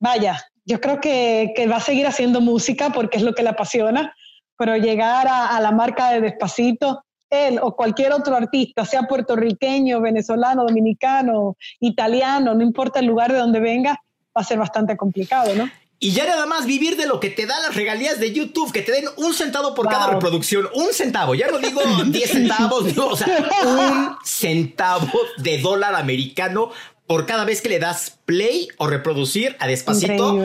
vaya, 0.00 0.44
yo 0.64 0.80
creo 0.80 1.00
que, 1.00 1.54
va 1.70 1.76
a 1.76 1.80
seguir 1.80 2.06
haciendo 2.06 2.40
música 2.40 2.90
porque 2.90 3.18
es 3.18 3.22
lo 3.22 3.34
que 3.34 3.44
le 3.44 3.50
apasiona, 3.50 4.14
pero 4.58 4.76
llegar 4.76 5.26
a, 5.30 5.58
la 5.60 5.70
marca 5.70 6.10
de 6.10 6.20
Despacito, 6.20 7.04
él 7.30 7.60
o 7.62 7.76
cualquier 7.76 8.12
otro 8.12 8.36
artista, 8.36 8.84
sea 8.84 9.04
puertorriqueño, 9.04 10.00
venezolano, 10.00 10.64
dominicano, 10.64 11.56
italiano, 11.80 12.54
no 12.54 12.62
importa 12.62 12.98
el 12.98 13.06
lugar 13.06 13.32
de 13.32 13.38
donde 13.38 13.60
venga, 13.60 13.92
va 14.36 14.42
a 14.42 14.44
ser 14.44 14.58
bastante 14.58 14.96
complicado, 14.96 15.54
¿no? 15.54 15.70
Y 16.00 16.12
ya 16.12 16.26
nada 16.26 16.46
más 16.46 16.66
vivir 16.66 16.96
de 16.96 17.06
lo 17.06 17.18
que 17.18 17.30
te 17.30 17.46
da 17.46 17.58
las 17.60 17.74
regalías 17.74 18.20
de 18.20 18.32
YouTube, 18.32 18.72
que 18.72 18.82
te 18.82 18.92
den 18.92 19.04
un 19.16 19.34
centavo 19.34 19.74
por 19.74 19.88
cada 19.88 20.08
reproducción. 20.08 20.68
Un 20.74 20.92
centavo, 20.92 21.34
ya 21.34 21.48
no 21.48 21.58
digo 21.58 21.80
10 22.06 22.30
centavos, 22.30 22.96
o 22.98 23.16
sea, 23.16 23.48
un 23.64 24.16
centavo 24.24 25.10
de 25.38 25.58
dólar 25.58 25.94
americano 25.94 26.70
por 27.06 27.26
cada 27.26 27.44
vez 27.44 27.62
que 27.62 27.68
le 27.68 27.78
das 27.78 28.18
play 28.24 28.68
o 28.76 28.86
reproducir 28.86 29.56
a 29.58 29.66
despacito. 29.66 30.38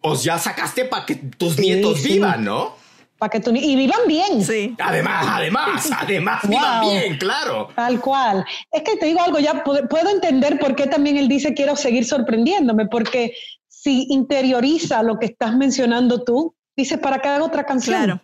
Pues 0.00 0.22
ya 0.22 0.38
sacaste 0.38 0.84
para 0.84 1.06
que 1.06 1.14
tus 1.14 1.58
nietos 1.58 2.02
vivan, 2.02 2.44
¿no? 2.44 2.83
Para 3.18 3.30
que 3.30 3.40
tu, 3.40 3.50
y 3.54 3.76
vivan 3.76 4.00
bien. 4.06 4.44
Sí. 4.44 4.74
Además, 4.78 5.26
además, 5.28 5.90
además, 5.98 6.48
vivan 6.48 6.80
bien, 6.82 7.16
claro. 7.16 7.68
Tal 7.74 8.00
cual. 8.00 8.44
Es 8.72 8.82
que 8.82 8.96
te 8.96 9.06
digo 9.06 9.20
algo, 9.22 9.38
ya 9.38 9.62
puedo 9.64 10.10
entender 10.10 10.58
por 10.58 10.74
qué 10.74 10.86
también 10.86 11.16
él 11.16 11.28
dice 11.28 11.54
quiero 11.54 11.76
seguir 11.76 12.04
sorprendiéndome, 12.04 12.86
porque 12.86 13.34
si 13.68 14.06
interioriza 14.10 15.02
lo 15.02 15.18
que 15.18 15.26
estás 15.26 15.56
mencionando 15.56 16.24
tú, 16.24 16.54
dices, 16.76 16.98
¿para 16.98 17.18
qué 17.20 17.28
hago 17.28 17.46
otra 17.46 17.64
canción? 17.64 17.96
Claro. 17.96 18.20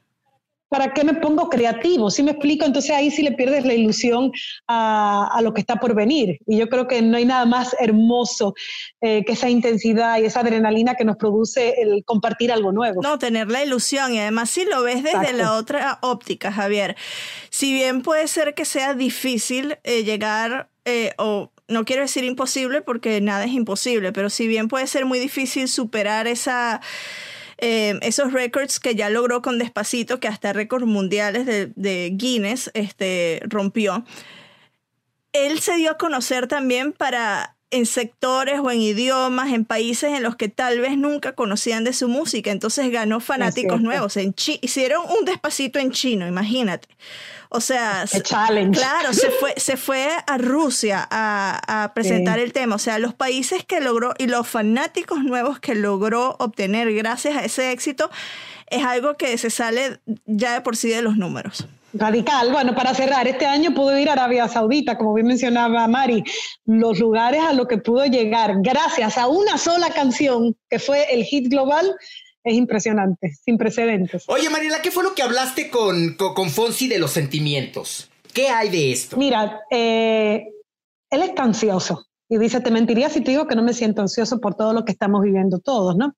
¿Para 0.70 0.94
qué 0.94 1.02
me 1.02 1.14
pongo 1.14 1.48
creativo? 1.48 2.10
Si 2.10 2.22
me 2.22 2.30
explico, 2.30 2.64
entonces 2.64 2.92
ahí 2.92 3.10
sí 3.10 3.22
le 3.22 3.32
pierdes 3.32 3.66
la 3.66 3.74
ilusión 3.74 4.30
a, 4.68 5.40
lo 5.42 5.52
que 5.52 5.60
está 5.60 5.76
por 5.76 5.96
venir. 5.96 6.38
Y 6.46 6.58
yo 6.58 6.68
creo 6.68 6.86
que 6.86 7.02
no 7.02 7.16
hay 7.16 7.24
nada 7.24 7.44
más 7.44 7.74
hermoso 7.80 8.54
eh, 9.00 9.24
que 9.24 9.32
esa 9.32 9.50
intensidad 9.50 10.18
y 10.20 10.26
esa 10.26 10.40
adrenalina 10.40 10.94
que 10.94 11.04
nos 11.04 11.16
produce 11.16 11.74
el 11.82 12.04
compartir 12.04 12.52
algo 12.52 12.70
nuevo. 12.70 13.02
No, 13.02 13.18
tener 13.18 13.50
la 13.50 13.64
ilusión. 13.64 14.14
Y 14.14 14.20
además 14.20 14.48
si 14.48 14.64
lo 14.64 14.84
ves 14.84 15.02
desde 15.02 15.32
la 15.32 15.54
otra 15.54 15.98
óptica, 16.02 16.52
Javier, 16.52 16.96
si 17.50 17.72
bien 17.72 18.02
puede 18.02 18.28
ser 18.28 18.54
que 18.54 18.64
sea 18.64 18.94
difícil 18.94 19.76
eh, 19.82 20.04
llegar 20.04 20.68
eh, 20.84 21.14
o 21.18 21.50
no 21.66 21.84
quiero 21.84 22.02
decir 22.02 22.24
imposible 22.24 22.80
porque 22.80 23.20
nada 23.20 23.44
es 23.44 23.52
imposible, 23.52 24.12
pero 24.12 24.30
si 24.30 24.46
bien 24.46 24.68
puede 24.68 24.86
ser 24.86 25.04
muy 25.04 25.18
difícil 25.18 25.68
superar 25.68 26.26
esa, 26.26 26.80
eh, 27.60 27.98
esos 28.02 28.32
récords 28.32 28.80
que 28.80 28.94
ya 28.94 29.10
logró 29.10 29.42
con 29.42 29.58
Despacito, 29.58 30.20
que 30.20 30.28
hasta 30.28 30.52
récords 30.52 30.86
mundiales 30.86 31.46
de, 31.46 32.10
Guinness 32.12 32.70
este, 32.74 33.40
rompió, 33.44 34.04
él 35.32 35.60
se 35.60 35.76
dio 35.76 35.92
a 35.92 35.98
conocer 35.98 36.48
también 36.48 36.92
para 36.92 37.56
en 37.70 37.86
sectores 37.86 38.60
o 38.60 38.70
en 38.70 38.80
idiomas, 38.80 39.52
en 39.52 39.64
países 39.64 40.12
en 40.12 40.22
los 40.22 40.36
que 40.36 40.48
tal 40.48 40.80
vez 40.80 40.96
nunca 40.96 41.32
conocían 41.32 41.84
de 41.84 41.92
su 41.92 42.08
música. 42.08 42.50
Entonces 42.50 42.90
ganó 42.90 43.20
fanáticos 43.20 43.80
nuevos. 43.80 44.16
En 44.16 44.34
hicieron 44.60 45.04
un 45.18 45.24
despacito 45.24 45.78
en 45.78 45.90
chino, 45.90 46.26
imagínate. 46.26 46.88
O 47.52 47.60
sea, 47.60 48.04
claro, 48.72 49.12
se 49.12 49.30
fue, 49.30 49.54
se 49.56 49.76
fue 49.76 50.08
a 50.26 50.38
Rusia 50.38 51.06
a, 51.10 51.90
presentar 51.94 52.38
el 52.38 52.52
tema. 52.52 52.76
O 52.76 52.78
sea, 52.78 53.00
los 53.00 53.12
países 53.12 53.64
que 53.64 53.80
logró 53.80 54.14
y 54.18 54.28
los 54.28 54.46
fanáticos 54.46 55.24
nuevos 55.24 55.58
que 55.58 55.74
logró 55.74 56.36
obtener 56.38 56.92
gracias 56.94 57.36
a 57.36 57.44
ese 57.44 57.72
éxito 57.72 58.08
es 58.70 58.84
algo 58.84 59.16
que 59.16 59.36
se 59.36 59.50
sale 59.50 60.00
ya 60.26 60.54
de 60.54 60.60
por 60.62 60.76
sí 60.76 60.88
de 60.88 61.02
los 61.02 61.16
números. 61.16 61.66
Radical. 61.92 62.52
Bueno, 62.52 62.74
para 62.74 62.94
cerrar, 62.94 63.26
este 63.26 63.46
año 63.46 63.74
pudo 63.74 63.98
ir 63.98 64.08
a 64.08 64.12
Arabia 64.12 64.46
Saudita, 64.46 64.96
como 64.96 65.12
bien 65.14 65.26
mencionaba 65.26 65.88
Mari, 65.88 66.22
los 66.64 67.00
lugares 67.00 67.42
a 67.42 67.52
los 67.52 67.66
que 67.66 67.78
pudo 67.78 68.06
llegar 68.06 68.54
gracias 68.62 69.18
a 69.18 69.26
una 69.26 69.58
sola 69.58 69.90
canción 69.90 70.56
que 70.68 70.78
fue 70.78 71.12
el 71.12 71.24
hit 71.24 71.48
global 71.48 71.96
es 72.44 72.54
impresionante, 72.54 73.32
sin 73.44 73.58
precedentes. 73.58 74.24
Oye, 74.28 74.48
Mariela, 74.48 74.80
¿qué 74.80 74.90
fue 74.90 75.02
lo 75.02 75.14
que 75.14 75.22
hablaste 75.22 75.68
con, 75.68 76.14
con, 76.14 76.48
Fonsi 76.48 76.88
de 76.88 76.98
los 76.98 77.10
sentimientos? 77.10 78.08
¿Qué 78.32 78.48
hay 78.48 78.70
de 78.70 78.92
esto? 78.92 79.16
Mira, 79.16 79.60
eh, 79.70 80.46
él 81.10 81.22
está 81.22 81.42
ansioso 81.42 82.06
y 82.28 82.38
dice, 82.38 82.60
te 82.60 82.70
mentiría 82.70 83.10
si 83.10 83.20
te 83.20 83.32
digo 83.32 83.46
que 83.46 83.56
no 83.56 83.62
me 83.62 83.74
siento 83.74 84.00
ansioso 84.00 84.40
por 84.40 84.54
todo 84.54 84.72
lo 84.72 84.84
que 84.84 84.92
estamos 84.92 85.22
viviendo 85.22 85.58
todos, 85.58 85.96
¿no? 85.96 86.14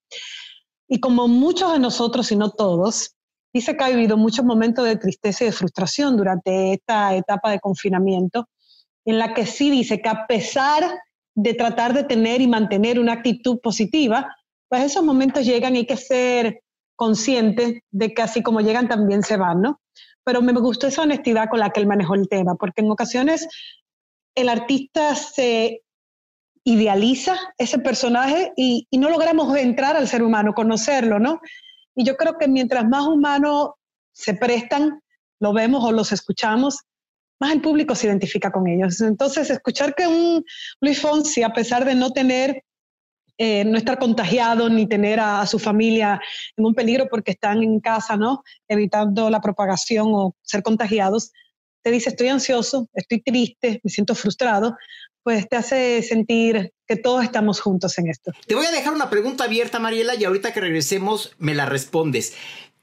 Y 0.92 1.00
como 1.00 1.26
muchos 1.26 1.72
de 1.72 1.78
nosotros, 1.78 2.30
y 2.32 2.36
no 2.36 2.50
todos, 2.50 3.16
dice 3.50 3.74
que 3.74 3.82
ha 3.82 3.88
vivido 3.88 4.18
muchos 4.18 4.44
momentos 4.44 4.84
de 4.84 4.96
tristeza 4.96 5.42
y 5.42 5.46
de 5.46 5.52
frustración 5.54 6.18
durante 6.18 6.74
esta 6.74 7.16
etapa 7.16 7.50
de 7.50 7.60
confinamiento, 7.60 8.46
en 9.06 9.18
la 9.18 9.32
que 9.32 9.46
sí 9.46 9.70
dice 9.70 10.02
que 10.02 10.10
a 10.10 10.26
pesar 10.26 10.84
de 11.34 11.54
tratar 11.54 11.94
de 11.94 12.04
tener 12.04 12.42
y 12.42 12.46
mantener 12.46 13.00
una 13.00 13.14
actitud 13.14 13.58
positiva, 13.60 14.36
pues 14.68 14.82
esos 14.82 15.02
momentos 15.02 15.46
llegan 15.46 15.76
y 15.76 15.78
hay 15.78 15.86
que 15.86 15.96
ser 15.96 16.60
consciente 16.94 17.84
de 17.90 18.12
que 18.12 18.20
así 18.20 18.42
como 18.42 18.60
llegan 18.60 18.86
también 18.86 19.22
se 19.22 19.38
van, 19.38 19.62
¿no? 19.62 19.80
Pero 20.24 20.42
me 20.42 20.52
gustó 20.52 20.88
esa 20.88 21.04
honestidad 21.04 21.48
con 21.48 21.60
la 21.60 21.70
que 21.70 21.80
él 21.80 21.86
manejó 21.86 22.16
el 22.16 22.28
tema, 22.28 22.56
porque 22.56 22.82
en 22.82 22.90
ocasiones 22.90 23.48
el 24.34 24.50
artista 24.50 25.14
se 25.14 25.81
idealiza 26.64 27.36
ese 27.58 27.78
personaje 27.78 28.52
y, 28.56 28.86
no 28.92 29.10
logramos 29.10 29.56
entrar 29.56 29.96
al 29.96 30.08
ser 30.08 30.22
humano, 30.22 30.54
conocerlo, 30.54 31.18
¿no? 31.18 31.40
Y 31.94 32.04
yo 32.04 32.16
creo 32.16 32.38
que 32.38 32.48
mientras 32.48 32.88
más 32.88 33.06
humanos 33.06 33.70
se 34.12 34.34
prestan, 34.34 35.00
lo 35.40 35.52
vemos 35.52 35.84
o 35.84 35.92
los 35.92 36.12
escuchamos, 36.12 36.80
más 37.40 37.52
el 37.52 37.60
público 37.60 37.94
se 37.94 38.06
identifica 38.06 38.52
con 38.52 38.68
ellos. 38.68 39.00
Entonces, 39.00 39.50
escuchar 39.50 39.94
que 39.94 40.06
un 40.06 40.44
Luis 40.80 41.00
Fonsi, 41.00 41.42
a 41.42 41.52
pesar 41.52 41.84
de 41.84 41.94
no 41.94 42.12
tener 42.12 42.62
eh, 43.38 43.64
no 43.64 43.78
estar 43.78 43.98
contagiado 43.98 44.68
ni 44.68 44.86
tener 44.86 45.18
a, 45.18 45.44
su 45.46 45.58
familia 45.58 46.20
en 46.56 46.66
un 46.66 46.74
peligro 46.74 47.08
porque 47.08 47.32
están 47.32 47.62
en 47.62 47.80
casa, 47.80 48.16
¿no? 48.16 48.44
Evitando 48.68 49.30
la 49.30 49.40
propagación 49.40 50.10
o 50.12 50.36
ser 50.42 50.62
contagiados, 50.62 51.32
te 51.82 51.90
dice 51.90 52.10
estoy 52.10 52.28
ansioso, 52.28 52.88
estoy 52.92 53.20
triste, 53.22 53.80
me 53.82 53.90
siento 53.90 54.14
frustrado, 54.14 54.76
pues 55.22 55.48
te 55.48 55.56
hace 55.56 56.02
sentir 56.02 56.72
que 56.86 56.96
todos 56.96 57.24
estamos 57.24 57.60
juntos 57.60 57.98
en 57.98 58.08
esto. 58.08 58.32
Te 58.46 58.54
voy 58.54 58.66
a 58.66 58.70
dejar 58.70 58.92
una 58.92 59.10
pregunta 59.10 59.44
abierta, 59.44 59.78
Mariela, 59.78 60.14
y 60.14 60.24
ahorita 60.24 60.52
que 60.52 60.60
regresemos 60.60 61.34
me 61.38 61.54
la 61.54 61.66
respondes. 61.66 62.34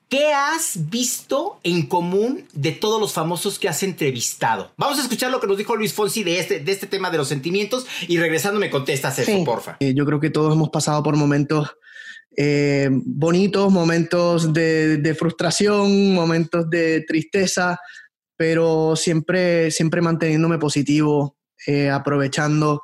¿Qué 0.09 0.33
has 0.33 0.89
visto 0.89 1.59
en 1.63 1.85
común 1.85 2.45
de 2.53 2.71
todos 2.71 2.99
los 2.99 3.13
famosos 3.13 3.59
que 3.59 3.69
has 3.69 3.83
entrevistado? 3.83 4.71
Vamos 4.75 4.97
a 4.97 5.03
escuchar 5.03 5.29
lo 5.29 5.39
que 5.39 5.45
nos 5.45 5.57
dijo 5.57 5.75
Luis 5.75 5.93
Fonsi 5.93 6.23
de 6.23 6.39
este, 6.39 6.59
de 6.61 6.71
este 6.71 6.87
tema 6.87 7.11
de 7.11 7.19
los 7.19 7.27
sentimientos 7.27 7.85
y 8.07 8.17
regresando 8.17 8.59
me 8.59 8.71
contestas 8.71 9.19
eso, 9.19 9.43
porfa. 9.43 9.77
Eh, 9.79 9.93
yo 9.93 10.05
creo 10.07 10.19
que 10.19 10.31
todos 10.31 10.55
hemos 10.55 10.71
pasado 10.71 11.03
por 11.03 11.15
momentos 11.15 11.75
eh, 12.35 12.89
bonitos, 12.91 13.71
momentos 13.71 14.53
de, 14.53 15.15
frustración, 15.17 16.13
momentos 16.13 16.69
de 16.69 17.01
tristeza, 17.01 17.79
pero 18.35 18.95
siempre, 18.95 19.69
siempre 19.71 20.01
manteniéndome 20.01 20.57
positivo, 20.57 21.35
eh, 21.67 21.89
aprovechando 21.89 22.83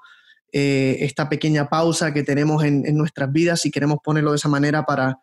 esta 0.57 1.27
pequeña 1.27 1.67
pausa 1.67 2.13
que 2.13 2.23
tenemos 2.23 2.63
en, 2.63 2.83
nuestras 2.95 3.29
vidas, 3.29 3.59
si 3.59 3.71
queremos 3.71 3.97
ponerlo 4.01 4.31
de 4.31 4.37
esa 4.37 4.47
manera, 4.47 4.83
para 4.83 5.19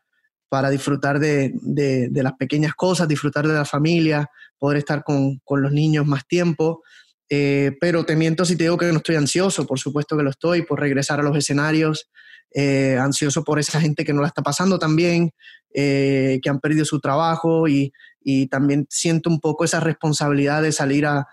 para 0.52 0.68
disfrutar 0.68 1.18
de, 1.18 2.10
las 2.12 2.34
pequeñas 2.34 2.74
cosas, 2.74 3.08
disfrutar 3.08 3.48
de 3.48 3.54
la 3.54 3.64
familia, 3.64 4.30
poder 4.58 4.76
estar 4.76 5.02
con, 5.02 5.40
los 5.48 5.72
niños 5.72 6.04
más 6.04 6.28
tiempo. 6.28 6.82
Eh, 7.30 7.72
pero 7.80 8.04
te 8.04 8.16
miento 8.16 8.44
si 8.44 8.54
te 8.54 8.64
digo 8.64 8.76
que 8.76 8.92
no 8.92 8.98
estoy 8.98 9.16
ansioso, 9.16 9.66
por 9.66 9.78
supuesto 9.78 10.14
que 10.14 10.22
lo 10.22 10.28
estoy, 10.28 10.60
por 10.60 10.78
regresar 10.78 11.20
a 11.20 11.22
los 11.22 11.34
escenarios, 11.34 12.10
eh, 12.54 12.98
ansioso 13.00 13.44
por 13.44 13.58
esa 13.58 13.80
gente 13.80 14.04
que 14.04 14.12
no 14.12 14.20
la 14.20 14.26
está 14.26 14.42
pasando 14.42 14.78
tan 14.78 14.94
bien, 14.94 15.32
que 15.72 16.42
han 16.46 16.60
perdido 16.60 16.84
su 16.84 17.00
trabajo 17.00 17.66
y, 17.66 17.90
y, 18.20 18.48
también 18.48 18.86
siento 18.90 19.30
un 19.30 19.40
poco 19.40 19.64
esa 19.64 19.80
responsabilidad 19.80 20.60
de 20.60 20.72
salir 20.72 21.06
a, 21.06 21.26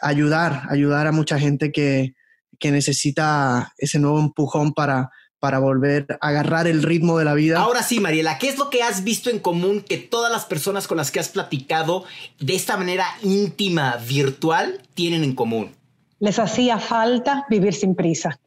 ayudar, 0.00 0.62
ayudar 0.70 1.06
a 1.06 1.12
mucha 1.12 1.38
gente 1.38 1.72
que, 1.72 2.14
que 2.58 2.70
necesita 2.70 3.72
ese 3.78 3.98
nuevo 3.98 4.20
empujón 4.20 4.72
para, 4.72 5.10
para 5.38 5.58
volver 5.58 6.06
a 6.20 6.28
agarrar 6.28 6.66
el 6.66 6.82
ritmo 6.82 7.18
de 7.18 7.24
la 7.24 7.34
vida. 7.34 7.60
Ahora 7.60 7.82
sí, 7.82 8.00
Mariela, 8.00 8.38
¿qué 8.38 8.48
es 8.48 8.58
lo 8.58 8.70
que 8.70 8.82
has 8.82 9.04
visto 9.04 9.30
en 9.30 9.38
común 9.38 9.82
que 9.82 9.98
todas 9.98 10.32
las 10.32 10.44
personas 10.44 10.86
con 10.86 10.96
las 10.96 11.10
que 11.10 11.20
has 11.20 11.28
platicado 11.28 12.04
de 12.40 12.54
esta 12.54 12.76
manera 12.76 13.06
íntima, 13.22 13.96
virtual, 13.96 14.80
tienen 14.94 15.24
en 15.24 15.34
común? 15.34 15.72
Les 16.18 16.38
hacía 16.38 16.78
falta 16.78 17.46
vivir 17.50 17.74
sin 17.74 17.94
prisa. 17.94 18.40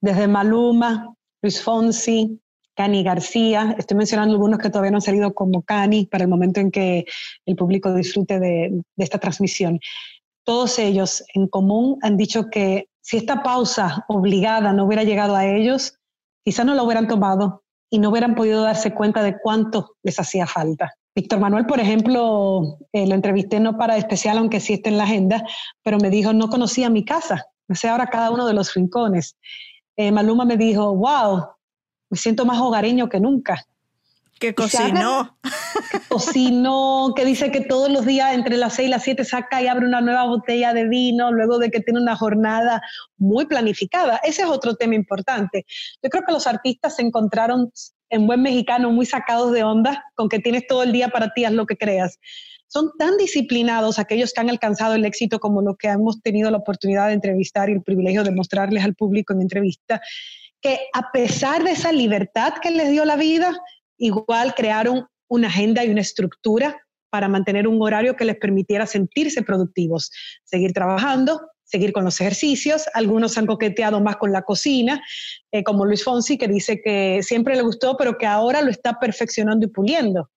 Desde 0.00 0.28
Maluma, 0.28 1.14
Luis 1.40 1.62
Fonsi, 1.62 2.38
Cani 2.74 3.02
García, 3.02 3.74
estoy 3.78 3.96
mencionando 3.96 4.34
algunos 4.34 4.58
que 4.58 4.68
todavía 4.68 4.90
no 4.90 4.98
han 4.98 5.02
salido 5.02 5.34
como 5.34 5.62
Cani 5.62 6.06
para 6.06 6.24
el 6.24 6.30
momento 6.30 6.60
en 6.60 6.70
que 6.70 7.04
el 7.46 7.56
público 7.56 7.92
disfrute 7.94 8.38
de, 8.38 8.70
de 8.96 9.04
esta 9.04 9.18
transmisión. 9.18 9.80
Todos 10.44 10.78
ellos 10.78 11.22
en 11.34 11.46
común 11.46 11.98
han 12.02 12.16
dicho 12.16 12.50
que 12.50 12.88
si 13.00 13.16
esta 13.16 13.42
pausa 13.42 14.04
obligada 14.08 14.72
no 14.72 14.84
hubiera 14.84 15.04
llegado 15.04 15.36
a 15.36 15.46
ellos, 15.46 15.98
quizá 16.44 16.64
no 16.64 16.74
la 16.74 16.82
hubieran 16.82 17.08
tomado 17.08 17.62
y 17.90 17.98
no 17.98 18.10
hubieran 18.10 18.34
podido 18.34 18.62
darse 18.62 18.94
cuenta 18.94 19.22
de 19.22 19.38
cuánto 19.38 19.96
les 20.02 20.18
hacía 20.18 20.46
falta. 20.46 20.94
Víctor 21.14 21.40
Manuel, 21.40 21.66
por 21.66 21.78
ejemplo, 21.78 22.78
eh, 22.92 23.06
lo 23.06 23.14
entrevisté 23.14 23.60
no 23.60 23.76
para 23.76 23.98
especial, 23.98 24.38
aunque 24.38 24.60
sí 24.60 24.74
está 24.74 24.88
en 24.88 24.96
la 24.96 25.04
agenda, 25.04 25.44
pero 25.82 25.98
me 25.98 26.08
dijo, 26.08 26.32
no 26.32 26.48
conocía 26.48 26.88
mi 26.88 27.04
casa, 27.04 27.44
me 27.68 27.76
sé 27.76 27.88
ahora 27.88 28.06
cada 28.06 28.30
uno 28.30 28.46
de 28.46 28.54
los 28.54 28.72
rincones. 28.72 29.36
Eh, 29.96 30.10
Maluma 30.10 30.46
me 30.46 30.56
dijo, 30.56 30.96
wow, 30.96 31.44
me 32.08 32.16
siento 32.16 32.46
más 32.46 32.58
hogareño 32.60 33.10
que 33.10 33.20
nunca. 33.20 33.62
Que 34.42 34.56
cocinó. 34.56 35.38
Que 35.40 36.00
cocinó, 36.08 37.12
que 37.14 37.24
dice 37.24 37.52
que 37.52 37.60
todos 37.60 37.88
los 37.88 38.04
días 38.04 38.34
entre 38.34 38.56
las 38.56 38.74
6 38.74 38.88
y 38.88 38.90
las 38.90 39.04
7 39.04 39.24
saca 39.24 39.62
y 39.62 39.68
abre 39.68 39.86
una 39.86 40.00
nueva 40.00 40.24
botella 40.24 40.74
de 40.74 40.88
vino, 40.88 41.30
luego 41.30 41.60
de 41.60 41.70
que 41.70 41.78
tiene 41.78 42.00
una 42.00 42.16
jornada 42.16 42.82
muy 43.16 43.46
planificada. 43.46 44.16
Ese 44.24 44.42
es 44.42 44.48
otro 44.48 44.74
tema 44.74 44.96
importante. 44.96 45.64
Yo 46.02 46.10
creo 46.10 46.24
que 46.26 46.32
los 46.32 46.48
artistas 46.48 46.96
se 46.96 47.02
encontraron 47.02 47.70
en 48.10 48.26
buen 48.26 48.42
mexicano 48.42 48.90
muy 48.90 49.06
sacados 49.06 49.52
de 49.52 49.62
onda 49.62 50.02
con 50.16 50.28
que 50.28 50.40
tienes 50.40 50.66
todo 50.66 50.82
el 50.82 50.90
día 50.90 51.10
para 51.10 51.32
ti, 51.32 51.44
haz 51.44 51.52
lo 51.52 51.64
que 51.64 51.76
creas. 51.76 52.18
Son 52.66 52.90
tan 52.98 53.16
disciplinados 53.18 54.00
aquellos 54.00 54.32
que 54.32 54.40
han 54.40 54.50
alcanzado 54.50 54.96
el 54.96 55.04
éxito 55.04 55.38
como 55.38 55.62
los 55.62 55.76
que 55.76 55.86
hemos 55.86 56.20
tenido 56.20 56.50
la 56.50 56.56
oportunidad 56.56 57.06
de 57.06 57.12
entrevistar 57.12 57.70
y 57.70 57.74
el 57.74 57.82
privilegio 57.82 58.24
de 58.24 58.32
mostrarles 58.32 58.82
al 58.82 58.96
público 58.96 59.34
en 59.34 59.42
entrevista, 59.42 60.00
que 60.60 60.80
a 60.94 61.12
pesar 61.12 61.62
de 61.62 61.70
esa 61.70 61.92
libertad 61.92 62.54
que 62.60 62.72
les 62.72 62.90
dio 62.90 63.04
la 63.04 63.14
vida, 63.14 63.56
igual 64.02 64.54
crearon 64.54 65.06
una 65.28 65.48
agenda 65.48 65.84
y 65.84 65.90
una 65.90 66.00
estructura 66.00 66.76
para 67.08 67.28
mantener 67.28 67.68
un 67.68 67.80
horario 67.80 68.16
que 68.16 68.24
les 68.24 68.36
permitiera 68.36 68.86
sentirse 68.86 69.42
productivos, 69.42 70.10
seguir 70.44 70.72
trabajando, 70.72 71.40
seguir 71.62 71.92
con 71.92 72.04
los 72.04 72.20
ejercicios. 72.20 72.86
Algunos 72.94 73.38
han 73.38 73.46
coqueteado 73.46 74.00
más 74.00 74.16
con 74.16 74.32
la 74.32 74.42
cocina, 74.42 75.00
eh, 75.52 75.62
como 75.62 75.84
Luis 75.84 76.02
Fonsi, 76.02 76.36
que 76.36 76.48
dice 76.48 76.80
que 76.82 77.20
siempre 77.22 77.54
le 77.54 77.62
gustó, 77.62 77.96
pero 77.96 78.18
que 78.18 78.26
ahora 78.26 78.60
lo 78.60 78.70
está 78.70 78.98
perfeccionando 78.98 79.66
y 79.66 79.70
puliendo. 79.70 80.30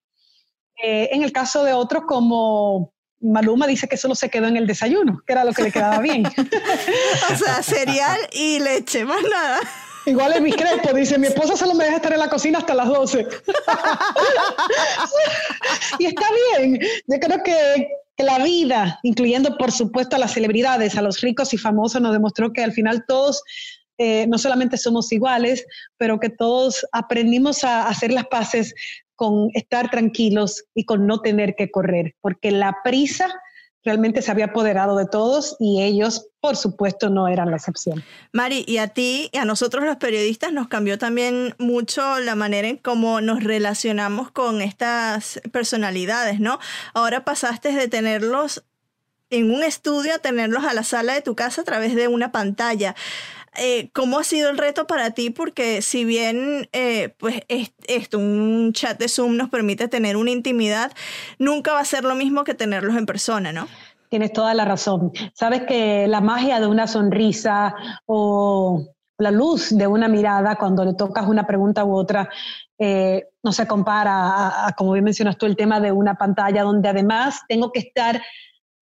Eh, 0.82 1.08
en 1.12 1.22
el 1.22 1.32
caso 1.32 1.64
de 1.64 1.72
otros, 1.72 2.04
como 2.06 2.92
Maluma 3.20 3.66
dice 3.66 3.88
que 3.88 3.96
solo 3.96 4.14
se 4.14 4.28
quedó 4.28 4.46
en 4.46 4.56
el 4.56 4.66
desayuno, 4.66 5.22
que 5.26 5.32
era 5.32 5.44
lo 5.44 5.52
que 5.52 5.62
le 5.62 5.72
quedaba 5.72 6.00
bien. 6.00 6.24
cereal 7.62 8.20
y 8.32 8.60
leche, 8.60 9.04
más 9.04 9.22
nada. 9.22 9.58
Igual 10.06 10.34
es 10.34 10.40
mi 10.40 10.52
Crespo 10.52 10.92
dice, 10.92 11.18
mi 11.18 11.26
esposa 11.26 11.56
solo 11.56 11.74
me 11.74 11.84
deja 11.84 11.96
estar 11.96 12.12
en 12.12 12.20
la 12.20 12.30
cocina 12.30 12.58
hasta 12.58 12.74
las 12.74 12.88
12. 12.88 13.26
y 15.98 16.06
está 16.06 16.26
bien. 16.58 16.78
Yo 17.08 17.18
creo 17.18 17.42
que, 17.42 17.88
la 18.18 18.38
vida, 18.38 18.98
incluyendo 19.02 19.58
por 19.58 19.72
supuesto 19.72 20.16
a 20.16 20.18
las 20.18 20.32
celebridades, 20.32 20.96
a 20.96 21.02
los 21.02 21.20
ricos 21.20 21.52
y 21.52 21.58
famosos, 21.58 22.00
nos 22.00 22.12
demostró 22.12 22.52
que 22.52 22.64
al 22.64 22.72
final 22.72 23.04
todos 23.06 23.42
eh, 23.98 24.26
no 24.26 24.38
solamente 24.38 24.78
somos 24.78 25.12
iguales, 25.12 25.66
pero 25.98 26.18
que 26.18 26.30
todos 26.30 26.86
aprendimos 26.92 27.62
a 27.62 27.88
hacer 27.88 28.12
las 28.12 28.26
paces 28.28 28.74
con 29.16 29.50
estar 29.52 29.90
tranquilos 29.90 30.64
y 30.74 30.84
con 30.84 31.06
no 31.06 31.20
tener 31.20 31.56
que 31.56 31.70
correr, 31.70 32.14
porque 32.22 32.52
la 32.52 32.78
prisa 32.84 33.28
realmente 33.86 34.20
se 34.20 34.32
había 34.32 34.46
apoderado 34.46 34.96
de 34.98 35.06
todos 35.06 35.56
y 35.60 35.82
ellos, 35.82 36.28
por 36.40 36.56
supuesto, 36.56 37.08
no 37.08 37.28
eran 37.28 37.50
la 37.50 37.56
excepción. 37.56 38.02
Mari, 38.32 38.64
y 38.66 38.78
a 38.78 38.88
ti 38.88 39.30
y 39.32 39.38
a 39.38 39.44
nosotros 39.44 39.84
los 39.84 39.96
periodistas 39.96 40.52
nos 40.52 40.66
cambió 40.66 40.98
también 40.98 41.54
mucho 41.58 42.18
la 42.18 42.34
manera 42.34 42.66
en 42.66 42.78
cómo 42.78 43.20
nos 43.20 43.44
relacionamos 43.44 44.32
con 44.32 44.60
estas 44.60 45.40
personalidades, 45.52 46.40
¿no? 46.40 46.58
Ahora 46.94 47.24
pasaste 47.24 47.72
de 47.72 47.86
tenerlos 47.86 48.64
en 49.30 49.52
un 49.52 49.62
estudio 49.62 50.14
a 50.14 50.18
tenerlos 50.18 50.64
a 50.64 50.74
la 50.74 50.82
sala 50.82 51.14
de 51.14 51.22
tu 51.22 51.34
casa 51.34 51.60
a 51.60 51.64
través 51.64 51.94
de 51.94 52.08
una 52.08 52.32
pantalla. 52.32 52.94
Eh, 53.58 53.90
¿cómo 53.92 54.18
ha 54.18 54.24
sido 54.24 54.50
el 54.50 54.58
reto 54.58 54.86
para 54.86 55.10
ti? 55.10 55.30
Porque 55.30 55.82
si 55.82 56.04
bien 56.04 56.68
eh, 56.72 57.14
pues 57.18 57.42
esto, 57.48 58.18
un 58.18 58.72
chat 58.72 58.98
de 58.98 59.08
Zoom 59.08 59.36
nos 59.36 59.48
permite 59.48 59.88
tener 59.88 60.16
una 60.16 60.30
intimidad, 60.30 60.92
nunca 61.38 61.72
va 61.72 61.80
a 61.80 61.84
ser 61.84 62.04
lo 62.04 62.14
mismo 62.14 62.44
que 62.44 62.54
tenerlos 62.54 62.96
en 62.96 63.06
persona, 63.06 63.52
¿no? 63.52 63.66
Tienes 64.08 64.32
toda 64.32 64.54
la 64.54 64.64
razón. 64.64 65.12
Sabes 65.34 65.62
que 65.62 66.06
la 66.06 66.20
magia 66.20 66.60
de 66.60 66.66
una 66.66 66.86
sonrisa 66.86 67.74
o 68.06 68.86
la 69.18 69.30
luz 69.30 69.76
de 69.76 69.86
una 69.86 70.08
mirada 70.08 70.56
cuando 70.56 70.84
le 70.84 70.94
tocas 70.94 71.26
una 71.26 71.46
pregunta 71.46 71.84
u 71.84 71.94
otra 71.94 72.28
eh, 72.78 73.28
no 73.42 73.52
se 73.52 73.66
compara 73.66 74.66
a, 74.66 74.72
como 74.72 74.92
bien 74.92 75.04
mencionas 75.04 75.38
tú, 75.38 75.46
el 75.46 75.56
tema 75.56 75.80
de 75.80 75.92
una 75.92 76.16
pantalla 76.16 76.62
donde 76.62 76.88
además 76.88 77.40
tengo 77.48 77.72
que 77.72 77.80
estar 77.80 78.22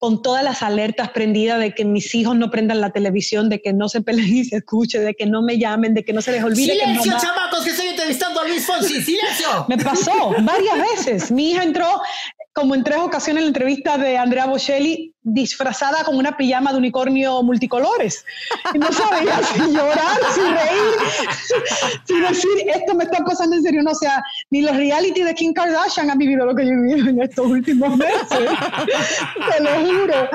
con 0.01 0.23
todas 0.23 0.43
las 0.43 0.63
alertas 0.63 1.11
prendidas 1.11 1.59
de 1.59 1.75
que 1.75 1.85
mis 1.85 2.15
hijos 2.15 2.35
no 2.35 2.49
prendan 2.49 2.81
la 2.81 2.89
televisión, 2.89 3.49
de 3.49 3.61
que 3.61 3.71
no 3.71 3.87
se 3.87 4.01
peleen 4.01 4.35
y 4.35 4.43
se 4.43 4.55
escuche, 4.55 4.99
de 4.99 5.13
que 5.13 5.27
no 5.27 5.43
me 5.43 5.59
llamen, 5.59 5.93
de 5.93 6.03
que 6.03 6.11
no 6.11 6.23
se 6.23 6.31
les 6.31 6.43
olvide. 6.43 6.73
¡Silencio, 6.73 7.13
chamacos, 7.21 7.63
que 7.63 7.69
estoy 7.69 7.89
entrevistando 7.89 8.39
a 8.39 8.47
Luis 8.47 8.65
Fonsi! 8.65 8.99
¡Silencio! 8.99 9.67
Me 9.67 9.77
pasó 9.77 10.33
varias 10.41 10.75
veces. 10.95 11.31
Mi 11.31 11.51
hija 11.51 11.61
entró 11.61 12.01
como 12.53 12.75
en 12.75 12.83
tres 12.83 12.97
ocasiones 12.97 13.41
en 13.41 13.45
la 13.45 13.49
entrevista 13.49 13.97
de 13.97 14.17
Andrea 14.17 14.45
Bocelli, 14.45 15.13
disfrazada 15.23 16.03
con 16.03 16.17
una 16.17 16.35
pijama 16.35 16.71
de 16.71 16.79
unicornio 16.79 17.41
multicolores. 17.43 18.25
No 18.77 18.91
sabía 18.91 19.41
si 19.43 19.59
llorar, 19.71 20.17
si 20.33 20.41
reír, 20.41 21.61
si 22.05 22.19
decir, 22.19 22.69
esto 22.73 22.95
me 22.95 23.05
está 23.05 23.23
pasando 23.23 23.55
en 23.55 23.63
serio. 23.63 23.83
No, 23.83 23.91
o 23.91 23.95
sea, 23.95 24.21
ni 24.49 24.61
los 24.61 24.75
reality 24.75 25.23
de 25.23 25.33
Kim 25.33 25.53
Kardashian 25.53 26.09
han 26.09 26.17
vivido 26.17 26.45
lo 26.45 26.55
que 26.55 26.65
yo 26.65 26.71
he 26.71 26.81
vivido 26.81 27.09
en 27.09 27.21
estos 27.21 27.47
últimos 27.47 27.95
meses. 27.95 28.27
Te 28.29 29.63
lo 29.63 29.79
juro. 29.85 30.29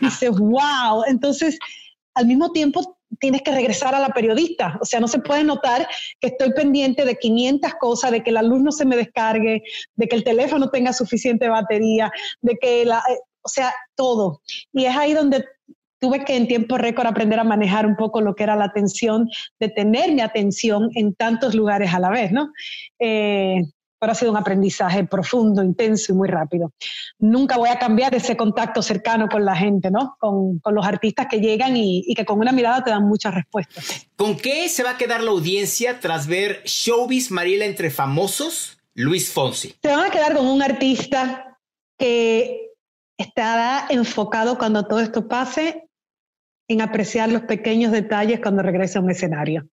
Dices, 0.00 0.30
wow. 0.30 1.04
Entonces, 1.06 1.58
al 2.14 2.26
mismo 2.26 2.52
tiempo 2.52 2.93
tienes 3.18 3.42
que 3.42 3.52
regresar 3.52 3.94
a 3.94 4.00
la 4.00 4.08
periodista. 4.10 4.78
O 4.80 4.84
sea, 4.84 5.00
no 5.00 5.08
se 5.08 5.18
puede 5.18 5.44
notar 5.44 5.88
que 6.20 6.28
estoy 6.28 6.52
pendiente 6.52 7.04
de 7.04 7.16
500 7.16 7.74
cosas, 7.74 8.10
de 8.10 8.22
que 8.22 8.32
la 8.32 8.42
luz 8.42 8.60
no 8.60 8.72
se 8.72 8.84
me 8.84 8.96
descargue, 8.96 9.62
de 9.96 10.08
que 10.08 10.16
el 10.16 10.24
teléfono 10.24 10.70
tenga 10.70 10.92
suficiente 10.92 11.48
batería, 11.48 12.10
de 12.40 12.56
que 12.60 12.84
la... 12.84 12.98
Eh, 12.98 13.18
o 13.46 13.48
sea, 13.48 13.74
todo. 13.94 14.40
Y 14.72 14.86
es 14.86 14.96
ahí 14.96 15.12
donde 15.12 15.44
tuve 16.04 16.24
que 16.24 16.36
en 16.36 16.48
tiempo 16.48 16.76
récord 16.76 17.06
aprender 17.06 17.38
a 17.38 17.44
manejar 17.44 17.86
un 17.86 17.96
poco 17.96 18.20
lo 18.20 18.34
que 18.34 18.42
era 18.42 18.56
la 18.56 18.64
atención, 18.64 19.28
de 19.58 19.68
tener 19.68 20.12
mi 20.12 20.20
atención 20.20 20.90
en 20.94 21.14
tantos 21.14 21.54
lugares 21.54 21.94
a 21.94 22.00
la 22.00 22.10
vez, 22.10 22.32
¿no? 22.32 22.52
Eh, 22.98 23.62
pero 24.04 24.12
ha 24.12 24.16
sido 24.16 24.32
un 24.32 24.36
aprendizaje 24.36 25.04
profundo, 25.04 25.64
intenso 25.64 26.12
y 26.12 26.14
muy 26.14 26.28
rápido. 26.28 26.74
Nunca 27.18 27.56
voy 27.56 27.70
a 27.70 27.78
cambiar 27.78 28.14
ese 28.14 28.36
contacto 28.36 28.82
cercano 28.82 29.30
con 29.30 29.46
la 29.46 29.56
gente, 29.56 29.90
¿no? 29.90 30.14
Con, 30.20 30.58
con 30.58 30.74
los 30.74 30.86
artistas 30.86 31.26
que 31.30 31.40
llegan 31.40 31.74
y, 31.74 32.04
y, 32.06 32.14
que 32.14 32.26
con 32.26 32.38
una 32.38 32.52
mirada 32.52 32.84
te 32.84 32.90
dan 32.90 33.04
muchas 33.04 33.34
respuestas. 33.34 34.06
¿Con 34.14 34.36
qué 34.36 34.68
se 34.68 34.82
va 34.82 34.90
a 34.90 34.98
quedar 34.98 35.22
la 35.22 35.30
audiencia 35.30 36.00
tras 36.00 36.26
ver 36.26 36.60
Showbiz 36.66 37.30
Mariela 37.30 37.64
entre 37.64 37.90
famosos? 37.90 38.78
Luis 38.92 39.32
Fonsi. 39.32 39.74
Se 39.80 39.88
van 39.88 40.04
a 40.04 40.10
quedar 40.10 40.34
con 40.36 40.46
un 40.46 40.62
artista 40.62 41.58
que 41.98 42.72
estará 43.16 43.86
enfocado 43.88 44.58
cuando 44.58 44.86
todo 44.86 45.00
esto 45.00 45.26
pase 45.28 45.88
en 46.68 46.82
apreciar 46.82 47.32
los 47.32 47.42
pequeños 47.44 47.90
detalles 47.90 48.40
cuando 48.40 48.62
regrese 48.62 48.98
a 48.98 49.00
un 49.00 49.10
escenario. 49.10 49.66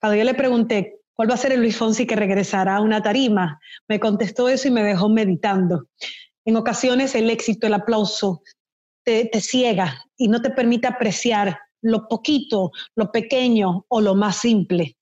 Cuando 0.00 0.16
yo 0.16 0.24
le 0.24 0.32
pregunté 0.32 1.00
¿Cuál 1.14 1.30
va 1.30 1.34
a 1.34 1.38
ser 1.38 1.52
el 1.52 1.60
Luis 1.60 1.76
Fonsi 1.76 2.06
que 2.06 2.16
regresará 2.16 2.76
a 2.76 2.80
una 2.80 3.02
tarima? 3.02 3.60
Me 3.88 4.00
contestó 4.00 4.48
eso 4.48 4.68
y 4.68 4.72
me 4.72 4.82
dejó 4.82 5.08
meditando. 5.08 5.86
En 6.44 6.56
ocasiones 6.56 7.14
el 7.14 7.30
éxito, 7.30 7.66
el 7.66 7.74
aplauso, 7.74 8.42
te, 9.04 9.30
ciega 9.40 10.02
y 10.16 10.28
no 10.28 10.42
te 10.42 10.50
permite 10.50 10.88
apreciar 10.88 11.58
lo 11.82 12.08
poquito, 12.08 12.72
lo 12.96 13.12
pequeño 13.12 13.84
o 13.88 14.00
lo 14.00 14.14
más 14.14 14.36
simple. 14.36 14.96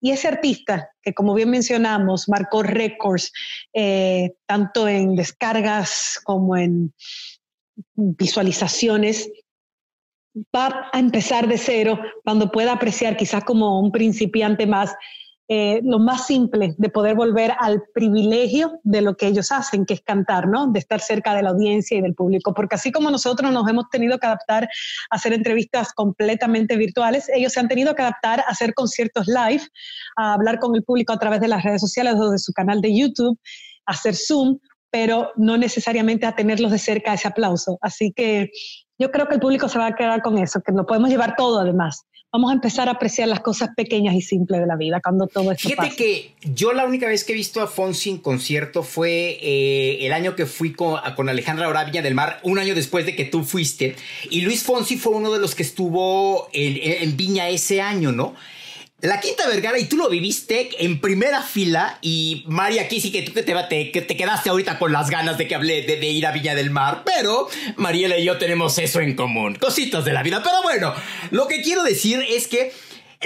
Y 0.00 0.10
ese 0.10 0.28
artista, 0.28 0.90
que 1.00 1.14
como 1.14 1.32
bien 1.32 1.48
mencionamos, 1.48 2.28
marcó 2.28 2.62
récords, 2.62 3.32
eh, 3.72 4.34
tanto 4.46 4.86
en 4.86 5.16
descargas 5.16 6.20
como 6.24 6.56
en 6.56 6.92
visualizaciones, 7.94 9.30
va 10.54 10.90
a 10.92 10.98
empezar 10.98 11.48
de 11.48 11.56
cero 11.56 11.98
cuando 12.24 12.50
pueda 12.50 12.72
apreciar 12.72 13.16
quizás 13.16 13.44
como 13.44 13.80
un 13.80 13.92
principiante 13.92 14.66
más 14.66 14.94
eh, 15.46 15.80
lo 15.84 15.98
más 15.98 16.26
simple 16.26 16.74
de 16.78 16.88
poder 16.88 17.14
volver 17.14 17.52
al 17.60 17.82
privilegio 17.92 18.80
de 18.82 19.02
lo 19.02 19.14
que 19.14 19.26
ellos 19.26 19.52
hacen, 19.52 19.84
que 19.84 19.94
es 19.94 20.00
cantar, 20.00 20.48
¿no? 20.48 20.68
De 20.68 20.78
estar 20.78 21.00
cerca 21.00 21.34
de 21.34 21.42
la 21.42 21.50
audiencia 21.50 21.98
y 21.98 22.00
del 22.00 22.14
público. 22.14 22.54
Porque 22.54 22.76
así 22.76 22.90
como 22.90 23.10
nosotros 23.10 23.52
nos 23.52 23.68
hemos 23.68 23.90
tenido 23.90 24.18
que 24.18 24.26
adaptar 24.26 24.64
a 24.64 24.68
hacer 25.16 25.34
entrevistas 25.34 25.92
completamente 25.92 26.76
virtuales, 26.76 27.28
ellos 27.28 27.52
se 27.52 27.60
han 27.60 27.68
tenido 27.68 27.94
que 27.94 28.00
adaptar 28.00 28.40
a 28.40 28.44
hacer 28.44 28.72
conciertos 28.72 29.26
live, 29.26 29.62
a 30.16 30.32
hablar 30.32 30.58
con 30.58 30.74
el 30.76 30.82
público 30.82 31.12
a 31.12 31.18
través 31.18 31.40
de 31.40 31.48
las 31.48 31.62
redes 31.62 31.82
sociales 31.82 32.14
o 32.14 32.30
de 32.30 32.38
su 32.38 32.52
canal 32.52 32.80
de 32.80 32.96
YouTube, 32.96 33.38
a 33.84 33.92
hacer 33.92 34.14
Zoom, 34.16 34.58
pero 34.90 35.32
no 35.36 35.58
necesariamente 35.58 36.24
a 36.24 36.36
tenerlos 36.36 36.70
de 36.70 36.78
cerca 36.78 37.12
ese 37.12 37.28
aplauso. 37.28 37.78
Así 37.82 38.12
que 38.12 38.50
yo 38.98 39.10
creo 39.10 39.28
que 39.28 39.34
el 39.34 39.40
público 39.40 39.68
se 39.68 39.78
va 39.78 39.86
a 39.86 39.94
quedar 39.94 40.22
con 40.22 40.38
eso, 40.38 40.60
que 40.60 40.72
lo 40.72 40.86
podemos 40.86 41.10
llevar 41.10 41.36
todo 41.36 41.60
además 41.60 42.06
vamos 42.34 42.50
a 42.50 42.54
empezar 42.54 42.88
a 42.88 42.92
apreciar 42.92 43.28
las 43.28 43.38
cosas 43.38 43.70
pequeñas 43.76 44.12
y 44.16 44.20
simples 44.20 44.60
de 44.60 44.66
la 44.66 44.74
vida 44.74 45.00
cuando 45.00 45.28
todo 45.28 45.52
esto 45.52 45.68
Fíjate 45.68 45.94
que 45.94 46.34
yo 46.42 46.72
la 46.72 46.84
única 46.84 47.06
vez 47.06 47.22
que 47.22 47.32
he 47.32 47.36
visto 47.36 47.62
a 47.62 47.68
Fonsi 47.68 48.10
en 48.10 48.18
concierto 48.18 48.82
fue 48.82 49.38
eh, 49.40 50.04
el 50.04 50.12
año 50.12 50.34
que 50.34 50.44
fui 50.44 50.72
con, 50.72 50.98
con 51.14 51.28
Alejandra 51.28 51.68
Oravilla 51.68 52.02
del 52.02 52.16
Mar, 52.16 52.40
un 52.42 52.58
año 52.58 52.74
después 52.74 53.06
de 53.06 53.14
que 53.14 53.24
tú 53.24 53.44
fuiste. 53.44 53.94
Y 54.30 54.40
Luis 54.40 54.64
Fonsi 54.64 54.96
fue 54.96 55.12
uno 55.12 55.32
de 55.32 55.38
los 55.38 55.54
que 55.54 55.62
estuvo 55.62 56.48
en 56.52 57.16
Viña 57.16 57.48
ese 57.50 57.80
año, 57.80 58.10
¿no? 58.10 58.34
La 59.04 59.20
Quinta 59.20 59.46
Vergara, 59.46 59.78
y 59.78 59.84
tú 59.84 59.98
lo 59.98 60.08
viviste 60.08 60.82
en 60.82 60.98
primera 60.98 61.42
fila, 61.42 61.98
y 62.00 62.42
María, 62.46 62.84
aquí 62.84 63.02
sí 63.02 63.12
que 63.12 63.20
tú 63.20 63.32
te, 63.32 63.42
te, 63.42 64.00
te 64.00 64.16
quedaste 64.16 64.48
ahorita 64.48 64.78
con 64.78 64.92
las 64.92 65.10
ganas 65.10 65.36
de 65.36 65.46
que 65.46 65.54
hablé 65.54 65.82
de, 65.82 66.06
ir 66.06 66.26
a 66.26 66.32
Viña 66.32 66.54
del 66.54 66.70
Mar, 66.70 67.02
pero 67.04 67.46
Mariela 67.76 68.16
y 68.16 68.24
yo 68.24 68.38
tenemos 68.38 68.78
eso 68.78 69.00
en 69.00 69.14
común, 69.14 69.56
cositas 69.56 70.06
de 70.06 70.14
la 70.14 70.22
vida. 70.22 70.42
Pero 70.42 70.62
bueno, 70.62 70.94
lo 71.32 71.46
que 71.48 71.60
quiero 71.60 71.84
decir 71.84 72.24
es 72.26 72.48
que 72.48 72.72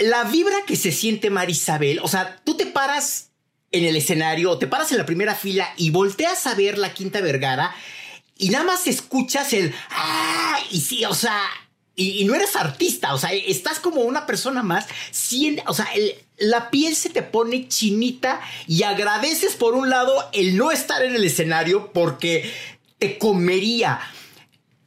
la 0.01 0.25
vibra 0.25 0.57
que 0.67 0.75
se 0.75 0.91
siente 0.91 1.31
Marisabel, 1.31 2.01
o 2.03 2.09
sea, 2.09 2.41
tú 2.43 2.57
te 2.57 2.67
paras 2.67 3.31
en 3.71 3.85
el 3.85 3.95
escenario, 3.95 4.59
te 4.59 4.67
paras 4.67 4.91
en 4.91 4.99
la 4.99 5.07
primera 5.07 5.37
fila 5.37 5.73
y 5.77 5.91
volteas 5.91 6.49
a 6.49 6.57
ver 6.57 6.77
la 6.77 6.93
Quinta 6.93 7.21
Vergara, 7.21 7.73
y 8.37 8.49
nada 8.49 8.65
más 8.65 8.89
escuchas 8.89 9.53
el 9.53 9.73
¡Ah! 9.91 10.59
Y 10.73 10.81
sí, 10.81 11.05
o 11.05 11.15
sea, 11.15 11.41
y, 11.99 12.25
no 12.25 12.35
eres 12.35 12.55
artista, 12.55 13.13
o 13.13 13.19
sea, 13.19 13.33
estás 13.33 13.81
como 13.81 14.03
una 14.03 14.25
persona 14.25 14.63
más, 14.63 14.87
o 15.67 15.75
sea, 15.75 15.89
la 16.37 16.71
piel 16.71 16.95
se 16.95 17.11
te 17.11 17.23
pone 17.23 17.67
chinita 17.67 18.41
y 18.69 18.85
agradeces 18.85 19.57
por 19.57 19.75
un 19.75 19.91
lado 19.91 20.15
el 20.33 20.57
no 20.57 20.71
estar 20.71 21.03
en 21.03 21.17
el 21.17 21.25
escenario 21.25 21.93
porque 21.93 22.53
te 22.99 23.19
comería. 23.19 23.99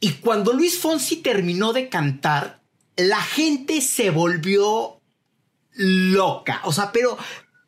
Y 0.00 0.12
cuando 0.14 0.54
Luis 0.54 0.78
Fonsi 0.78 1.16
terminó 1.16 1.74
de 1.74 1.90
cantar, 1.90 2.62
la 2.96 3.20
gente 3.20 3.82
se 3.82 4.10
volvió 4.10 4.98
loca, 5.74 6.62
o 6.64 6.72
sea, 6.72 6.92
pero, 6.92 7.18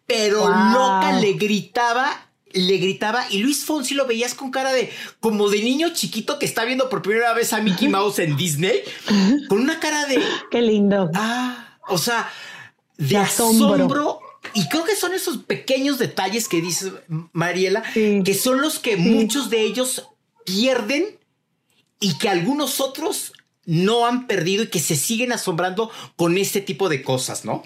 pero 0.07 0.49
loca, 0.49 1.19
le 1.21 1.35
gritaba 1.35 2.24
le 2.55 2.79
gritaba 2.79 3.27
y 3.31 3.39
Luis 3.39 3.65
Fonsi 3.65 3.95
lo 3.95 4.07
veías 4.07 4.35
con 4.35 4.51
cara 4.51 4.73
de 4.73 4.91
como 5.21 5.51
de 5.51 5.63
niño 5.63 5.91
chiquito 5.93 6.39
que 6.39 6.47
está 6.47 6.65
viendo 6.65 6.89
por 6.89 7.03
primera 7.03 7.35
vez 7.35 7.53
a 7.53 7.61
Mickey 7.61 7.89
Mouse 7.89 8.21
en 8.21 8.37
Disney 8.37 8.83
con 9.49 9.61
una 9.61 9.81
cara 9.81 10.07
de 10.07 10.23
qué 10.51 10.63
lindo. 10.63 11.11
Ah, 11.15 11.79
o 11.89 11.99
sea, 11.99 12.31
de, 12.97 13.17
asombro. 13.17 14.21
Y 14.53 14.69
creo 14.69 14.85
que 14.85 14.95
son 14.95 15.15
esos 15.15 15.39
pequeños 15.39 15.99
detalles 15.99 16.49
que 16.49 16.61
dice 16.61 16.93
Mariela, 17.33 17.83
que 17.93 18.35
son 18.35 18.61
los 18.61 18.79
que 18.79 18.97
muchos 18.97 19.51
de 19.51 19.63
ellos 19.63 20.09
pierden 20.45 21.19
y 21.99 22.19
que 22.19 22.29
algunos 22.29 22.81
otros 22.81 23.33
no 23.65 24.07
han 24.07 24.27
perdido 24.27 24.65
y 24.65 24.69
que 24.69 24.81
se 24.81 24.97
siguen 24.97 25.33
asombrando 25.33 25.91
con 26.17 26.37
este 26.37 26.61
tipo 26.61 26.89
de 26.89 27.03
cosas, 27.03 27.45
¿no? 27.45 27.63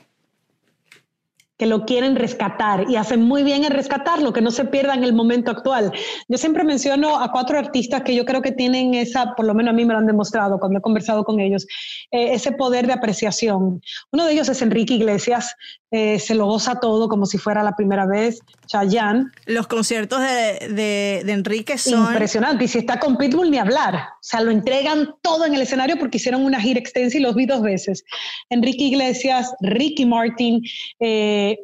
Que 1.59 1.67
lo 1.67 1.85
quieren 1.85 2.17
rescatar 2.17 2.89
y 2.89 2.97
hacen 2.97 3.23
muy 3.23 3.43
bien 3.43 3.65
en 3.65 3.73
rescatarlo, 3.73 4.33
que 4.33 4.41
no 4.41 4.51
se 4.51 4.65
pierda 4.65 4.95
en 4.95 5.05
el 5.05 5.13
momento 5.13 5.51
actual. 5.51 5.93
Yo 6.29 6.39
siempre 6.39 6.65
menciono 6.65 7.19
a 7.19 7.33
cuatro 7.33 7.59
artistas 7.59 8.03
que 8.03 8.15
yo 8.15 8.25
creo 8.25 8.41
que 8.43 8.53
tienen 8.53 8.95
esa, 8.95 9.35
por 9.35 9.45
lo 9.45 9.55
menos 9.55 9.73
a 9.73 9.75
mí 9.75 9.85
me 9.85 9.93
lo 9.93 9.99
han 9.99 10.07
demostrado 10.07 10.59
cuando 10.59 10.79
he 10.79 10.83
conversado 10.83 11.25
con 11.25 11.41
ellos, 11.41 11.67
eh, 12.13 12.33
ese 12.33 12.53
poder 12.53 12.87
de 12.87 12.93
apreciación. 12.93 13.83
Uno 14.13 14.25
de 14.25 14.33
ellos 14.33 14.49
es 14.49 14.63
Enrique 14.63 14.95
Iglesias, 14.95 15.55
eh, 15.91 16.19
se 16.19 16.35
lo 16.35 16.47
goza 16.47 16.81
todo 16.81 17.09
como 17.09 17.27
si 17.27 17.39
fuera 17.39 17.63
la 17.63 17.75
primera 17.75 18.07
vez. 18.07 18.41
Chayanne. 18.67 19.27
Los 19.47 19.67
conciertos 19.67 20.21
de, 20.21 20.69
de, 20.75 21.23
de, 21.25 21.33
Enrique 21.33 21.79
son... 21.79 22.13
Impresionante. 22.13 22.65
Y 22.65 22.69
si 22.69 22.79
está 22.79 23.01
con 23.01 23.17
Pitbull, 23.17 23.51
ni 23.51 23.59
hablar. 23.59 23.95
O 23.95 24.23
sea, 24.23 24.41
lo 24.43 24.51
entregan 24.51 25.15
todo 25.23 25.47
en 25.47 25.55
el 25.55 25.63
escenario 25.63 25.99
porque 25.99 26.19
hicieron 26.19 26.45
una 26.45 26.61
gira 26.61 26.79
extensa 26.79 27.17
y 27.17 27.21
los 27.21 27.35
vi 27.35 27.47
dos 27.47 27.63
veces. 27.63 28.05
Enrique 28.51 28.85
Iglesias, 28.85 29.55
Ricky 29.61 30.05
Martin, 30.05 30.63
eh, 31.01 31.59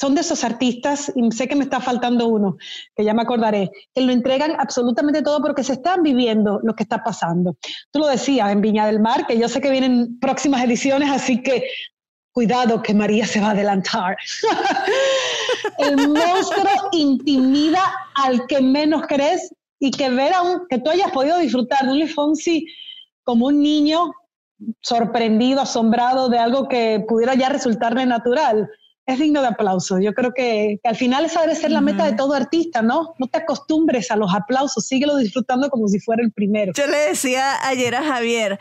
son 0.00 0.14
de 0.14 0.20
esos 0.20 0.44
artistas, 0.44 1.10
y 1.14 1.30
sé 1.32 1.48
que 1.48 1.56
me 1.56 1.64
está 1.64 1.80
faltando 1.80 2.28
uno, 2.28 2.56
que 2.94 3.04
ya 3.04 3.14
me 3.14 3.22
acordaré, 3.22 3.70
que 3.94 4.02
lo 4.02 4.12
entregan 4.12 4.52
absolutamente 4.58 5.22
todo 5.22 5.40
porque 5.40 5.64
se 5.64 5.74
están 5.74 6.02
viviendo 6.02 6.60
lo 6.62 6.74
que 6.74 6.82
está 6.82 7.02
pasando. 7.02 7.56
Tú 7.90 8.00
lo 8.00 8.06
decías 8.06 8.52
en 8.52 8.60
Viña 8.60 8.86
del 8.86 9.00
Mar, 9.00 9.26
que 9.26 9.38
yo 9.38 9.48
sé 9.48 9.60
que 9.60 9.70
vienen 9.70 10.18
próximas 10.20 10.62
ediciones, 10.62 11.10
así 11.10 11.42
que 11.42 11.64
cuidado 12.36 12.82
que 12.82 12.92
María 12.92 13.26
se 13.26 13.40
va 13.40 13.46
a 13.46 13.50
adelantar. 13.52 14.14
El 15.78 15.96
monstruo 15.96 16.90
intimida 16.92 17.80
al 18.14 18.46
que 18.46 18.60
menos 18.60 19.06
crees 19.08 19.54
y 19.78 19.90
que 19.90 20.10
ver 20.10 20.34
aún 20.34 20.66
que 20.68 20.78
tú 20.78 20.90
hayas 20.90 21.10
podido 21.12 21.38
disfrutar 21.38 21.86
de 21.86 21.92
un 21.92 21.98
Luis 22.00 22.14
Fonsi 22.14 22.66
como 23.24 23.46
un 23.46 23.62
niño 23.62 24.10
sorprendido, 24.82 25.62
asombrado 25.62 26.28
de 26.28 26.38
algo 26.38 26.68
que 26.68 27.02
pudiera 27.08 27.34
ya 27.34 27.48
resultarle 27.48 28.04
natural 28.04 28.68
es 29.06 29.18
digno 29.18 29.40
de 29.40 29.46
aplauso. 29.46 29.98
Yo 29.98 30.12
creo 30.12 30.34
que, 30.34 30.78
al 30.84 30.96
final 30.96 31.24
esa 31.24 31.40
debe 31.40 31.54
ser 31.54 31.70
la 31.70 31.80
meta 31.80 32.04
de 32.04 32.16
todo 32.16 32.34
artista, 32.34 32.82
¿no? 32.82 33.14
No 33.18 33.28
te 33.28 33.38
acostumbres 33.38 34.10
a 34.10 34.16
los 34.16 34.34
aplausos, 34.34 34.86
síguelo 34.86 35.16
disfrutando 35.16 35.70
como 35.70 35.88
si 35.88 36.00
fuera 36.00 36.22
el 36.22 36.32
primero. 36.32 36.72
Yo 36.74 36.86
le 36.86 36.98
decía 36.98 37.66
ayer 37.66 37.94
a 37.94 38.02
Javier, 38.02 38.58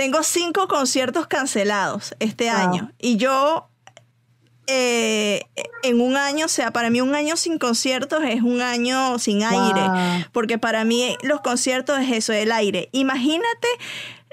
tengo 0.00 0.22
cinco 0.22 0.66
conciertos 0.66 1.26
cancelados 1.26 2.14
este 2.20 2.48
año 2.48 2.90
y 2.98 3.18
yo 3.18 3.68
eh, 4.66 5.42
en 5.82 6.00
un 6.00 6.16
año, 6.16 6.46
o 6.46 6.48
sea, 6.48 6.72
para 6.72 6.88
mí 6.88 7.02
un 7.02 7.14
año 7.14 7.36
sin 7.36 7.58
conciertos 7.58 8.22
es 8.24 8.40
un 8.40 8.62
año 8.62 9.18
sin 9.18 9.42
aire, 9.42 10.24
porque 10.32 10.56
para 10.56 10.86
mí 10.86 11.18
los 11.22 11.42
conciertos 11.42 12.00
es 12.00 12.12
eso, 12.12 12.32
el 12.32 12.50
aire. 12.50 12.88
Imagínate 12.92 13.68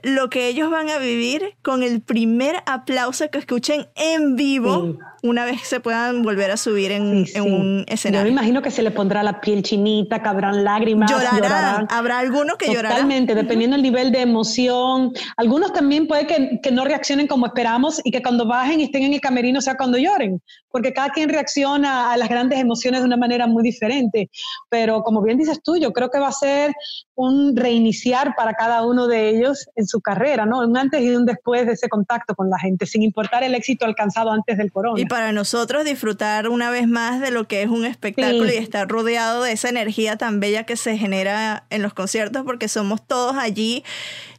lo 0.03 0.29
que 0.29 0.47
ellos 0.47 0.71
van 0.71 0.89
a 0.89 0.99
vivir 0.99 1.57
con 1.63 1.83
el 1.83 1.99
primer 1.99 2.63
aplauso 2.65 3.29
que 3.29 3.37
escuchen 3.37 3.89
en 3.95 4.37
vivo 4.37 4.97
una 5.23 5.45
vez 5.45 5.61
se 5.63 5.79
puedan 5.79 6.21
volver 6.21 6.51
a 6.51 6.57
subir 6.57 6.91
en, 6.91 7.25
un 7.41 7.85
escenario. 7.87 8.21
Yo 8.21 8.25
me 8.25 8.31
imagino 8.31 8.61
que 8.61 8.71
se 8.71 8.81
le 8.81 8.91
pondrá 8.91 9.23
la 9.23 9.41
piel 9.41 9.63
chinita, 9.63 10.21
cabrán 10.21 10.63
lágrimas. 10.63 11.09
Llorarán. 11.11 11.87
Habrá 11.89 12.19
algunos 12.19 12.57
que 12.57 12.67
llorarán. 12.67 12.91
Totalmente, 12.91 13.35
dependiendo 13.35 13.75
del 13.75 13.83
nivel 13.83 14.11
de 14.11 14.21
emoción. 14.21 15.13
Algunos 15.35 15.73
también 15.73 16.07
puede 16.07 16.27
que, 16.27 16.59
que, 16.61 16.71
no 16.71 16.85
reaccionen 16.85 17.27
como 17.27 17.47
esperamos 17.47 18.01
y 18.03 18.11
que 18.11 18.21
cuando 18.21 18.45
bajen 18.45 18.79
y 18.79 18.83
estén 18.83 19.03
en 19.03 19.13
el 19.13 19.21
camerino 19.21 19.61
sea 19.61 19.75
cuando 19.75 19.97
lloren, 19.97 20.41
porque 20.69 20.93
cada 20.93 21.09
quien 21.09 21.29
reacciona 21.29 22.11
a 22.11 22.17
las 22.17 22.29
grandes 22.29 22.59
emociones 22.59 23.01
de 23.01 23.07
una 23.07 23.17
manera 23.17 23.47
muy 23.47 23.63
diferente. 23.63 24.29
Pero 24.69 25.03
como 25.03 25.21
bien 25.21 25.37
dices 25.37 25.61
tú, 25.63 25.77
yo 25.77 25.93
creo 25.93 26.09
que 26.09 26.19
va 26.19 26.27
a 26.27 26.31
ser 26.33 26.73
un 27.15 27.55
reiniciar 27.55 28.35
para 28.35 28.53
cada 28.53 28.85
uno 28.85 29.07
de 29.07 29.29
ellos 29.29 29.67
en 29.75 29.87
su 29.87 30.01
carrera, 30.01 30.45
¿no? 30.45 30.59
Un 30.59 30.77
antes 30.77 31.01
y 31.01 31.09
un 31.15 31.25
después 31.25 31.65
de 31.65 31.73
ese 31.73 31.89
contacto 31.89 32.35
con 32.35 32.49
la 32.49 32.59
gente, 32.59 32.85
sin 32.85 33.01
importar 33.01 33.43
el 33.43 33.55
éxito 33.55 33.85
alcanzado 33.85 34.31
antes 34.31 34.57
del 34.57 34.71
corona 34.71 35.06
para 35.09 35.31
nosotros 35.31 35.85
disfrutar 35.85 36.49
una 36.49 36.69
vez 36.69 36.87
más 36.87 37.19
de 37.21 37.31
lo 37.31 37.47
que 37.47 37.61
es 37.61 37.69
un 37.69 37.85
espectáculo 37.85 38.51
y 38.51 38.57
estar 38.57 38.87
rodeado 38.87 39.43
de 39.43 39.51
esa 39.51 39.69
energía 39.69 40.17
tan 40.17 40.39
bella 40.39 40.63
que 40.63 40.75
se 40.77 40.97
genera 40.97 41.65
en 41.69 41.81
los 41.81 41.93
conciertos, 41.93 42.43
porque 42.43 42.67
somos 42.67 43.05
todos 43.05 43.35
allí 43.37 43.83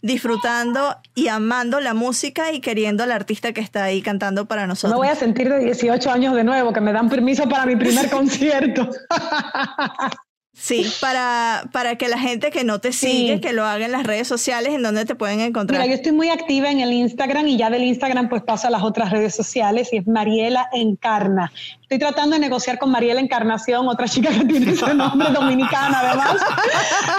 disfrutando 0.03 0.97
y 1.15 1.29
amando 1.29 1.81
la 1.81 1.95
música 1.95 2.53
y 2.53 2.61
queriendo 2.61 3.03
al 3.03 3.13
artista 3.13 3.53
que 3.53 3.61
está 3.61 3.85
ahí 3.85 4.03
cantando 4.03 4.47
para 4.47 4.67
nosotros. 4.67 4.93
No 4.93 4.99
voy 4.99 5.09
a 5.09 5.17
sentir 5.17 5.49
de 5.49 5.59
18 5.59 6.11
años 6.11 6.35
de 6.35 6.45
nuevo, 6.45 6.73
que 6.73 6.81
me 6.81 6.93
dan 6.93 7.09
permiso 7.09 7.49
para 7.49 7.67
mi 7.67 7.77
primer 7.77 8.09
concierto. 8.11 8.89
Sí, 10.61 10.85
para, 11.01 11.69
para 11.73 11.97
que 11.97 12.09
la 12.09 12.19
gente 12.19 12.51
que 12.51 12.65
no 12.65 12.81
te 12.81 12.93
sigue, 12.93 13.41
que 13.41 13.53
lo 13.53 13.65
haga 13.65 13.87
en 13.87 13.93
las 13.93 14.03
redes 14.03 14.27
sociales, 14.27 14.75
en 14.75 14.83
donde 14.83 15.05
te 15.05 15.15
pueden 15.15 15.41
encontrar. 15.41 15.81
Mira, 15.81 15.89
yo 15.89 15.97
estoy 15.97 16.11
muy 16.11 16.31
activa 16.31 16.69
en 16.71 16.81
el 16.81 16.93
Instagram 16.93 17.47
y 17.47 17.57
ya 17.57 17.71
del 17.71 17.85
Instagram 17.85 18.29
pues 18.29 18.43
paso 18.43 18.67
a 18.67 18.71
las 18.71 18.83
otras 18.83 19.11
redes 19.11 19.37
sociales 19.37 19.89
y 19.93 19.99
es 19.99 20.07
Mariela 20.09 20.69
Encarna. 20.73 21.53
Estoy 21.91 22.01
tratando 22.01 22.35
de 22.35 22.41
negociar 22.41 22.79
con 22.79 22.91
Mariela 22.91 23.19
Encarnación, 23.19 23.89
otra 23.89 24.07
chica 24.07 24.29
que 24.29 24.45
tiene 24.45 24.73
ese 24.73 24.93
nombre 24.93 25.31
dominicana 25.31 26.01
además. 26.01 26.37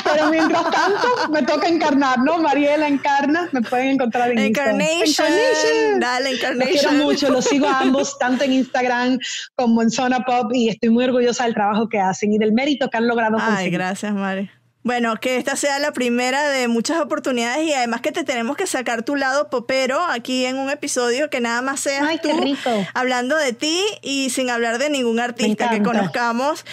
Pero 0.03 0.29
mientras 0.29 0.62
tanto, 0.69 1.08
me 1.32 1.41
toca 1.41 1.67
encarnar, 1.67 2.19
¿no? 2.19 2.38
Mariela 2.38 2.88
encarna, 2.88 3.49
me 3.51 3.63
pueden 3.63 3.88
encontrar 3.95 4.29
en 4.29 4.38
Encarnation. 4.38 4.99
Instagram. 5.08 5.99
Dale, 5.99 6.29
Los 6.34 6.39
quiero 6.39 6.53
Encarnation. 6.60 6.97
mucho, 6.99 7.29
los 7.32 7.45
sigo 7.45 7.67
a 7.67 7.79
ambos, 7.79 8.19
tanto 8.19 8.43
en 8.43 8.53
Instagram 8.53 9.17
como 9.55 9.82
en 9.82 9.89
Zona 9.89 10.19
Pop, 10.23 10.51
y 10.53 10.69
estoy 10.69 10.89
muy 10.91 11.03
orgullosa 11.05 11.45
del 11.45 11.55
trabajo 11.55 11.89
que 11.89 11.99
hacen 11.99 12.32
y 12.32 12.38
del 12.38 12.53
mérito 12.53 12.91
que 12.91 12.97
han 12.97 13.08
logrado 13.08 13.38
Ay, 13.39 13.45
conseguir. 13.47 13.73
gracias, 13.73 14.13
Mari. 14.13 14.51
Bueno, 14.89 15.17
que 15.17 15.38
esta 15.38 15.56
sea 15.56 15.78
la 15.78 15.91
primera 15.91 16.49
de 16.49 16.67
muchas 16.67 16.99
oportunidades 16.99 17.63
y 17.63 17.73
además 17.73 18.02
que 18.02 18.12
te 18.12 18.23
tenemos 18.23 18.58
que 18.58 18.65
sacar 18.65 19.04
tu 19.04 19.15
lado 19.15 19.47
popero 19.47 20.04
aquí 20.04 20.45
en 20.45 20.58
un 20.58 20.71
episodio 20.71 21.30
que 21.30 21.39
nada 21.41 21.62
más 21.62 21.82
seas 21.82 22.08
Ay, 22.08 22.19
tú 22.19 22.36
rico. 22.41 22.71
hablando 22.95 23.38
de 23.38 23.54
ti 23.54 23.80
y 24.02 24.32
sin 24.32 24.49
hablar 24.49 24.80
de 24.80 24.89
ningún 24.89 25.19
artista 25.19 25.69
que 25.69 25.84
conozcamos. 25.84 26.65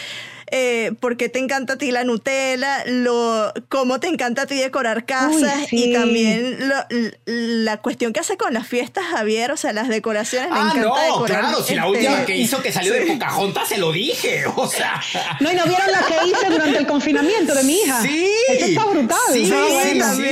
Eh, 0.52 0.92
por 1.00 1.16
qué 1.16 1.28
te 1.28 1.38
encanta 1.40 1.72
a 1.74 1.76
ti 1.78 1.90
la 1.90 2.04
Nutella, 2.04 2.84
lo, 2.86 3.52
cómo 3.68 3.98
te 3.98 4.06
encanta 4.06 4.42
a 4.42 4.46
ti 4.46 4.54
decorar 4.54 5.04
casas 5.04 5.66
sí. 5.68 5.90
y 5.90 5.92
también 5.92 6.68
lo- 6.68 6.84
la 7.26 7.78
cuestión 7.78 8.12
que 8.12 8.20
hace 8.20 8.36
con 8.36 8.54
las 8.54 8.66
fiestas, 8.66 9.04
Javier, 9.10 9.50
o 9.50 9.56
sea, 9.56 9.72
las 9.72 9.88
decoraciones. 9.88 10.50
me 10.50 10.56
Ah, 10.56 10.70
encanta 10.74 10.80
no, 10.88 10.96
decorar, 11.00 11.40
claro, 11.40 11.62
si 11.62 11.74
la 11.74 11.86
este, 11.86 11.90
última 11.98 12.24
que 12.26 12.36
hizo 12.36 12.62
que 12.62 12.70
salió 12.72 12.92
de 12.92 13.02
Pocahontas 13.06 13.68
se 13.68 13.78
lo 13.78 13.90
dije, 13.92 14.44
o 14.54 14.68
sea. 14.68 15.00
No, 15.40 15.50
y 15.50 15.54
no 15.56 15.64
vieron 15.64 15.90
la 15.90 16.02
que 16.06 16.28
hice 16.28 16.48
durante 16.50 16.78
el 16.78 16.86
confinamiento 16.86 17.54
de 17.54 17.62
mi 17.64 17.80
hija. 17.80 18.02
Sí. 18.02 18.30
Eso 18.48 18.66
está 18.66 18.84
brutal. 18.84 19.18
Sí, 19.32 19.42
está 19.44 19.56
sí, 19.66 19.72
bueno. 19.72 20.14
sí. 20.14 20.22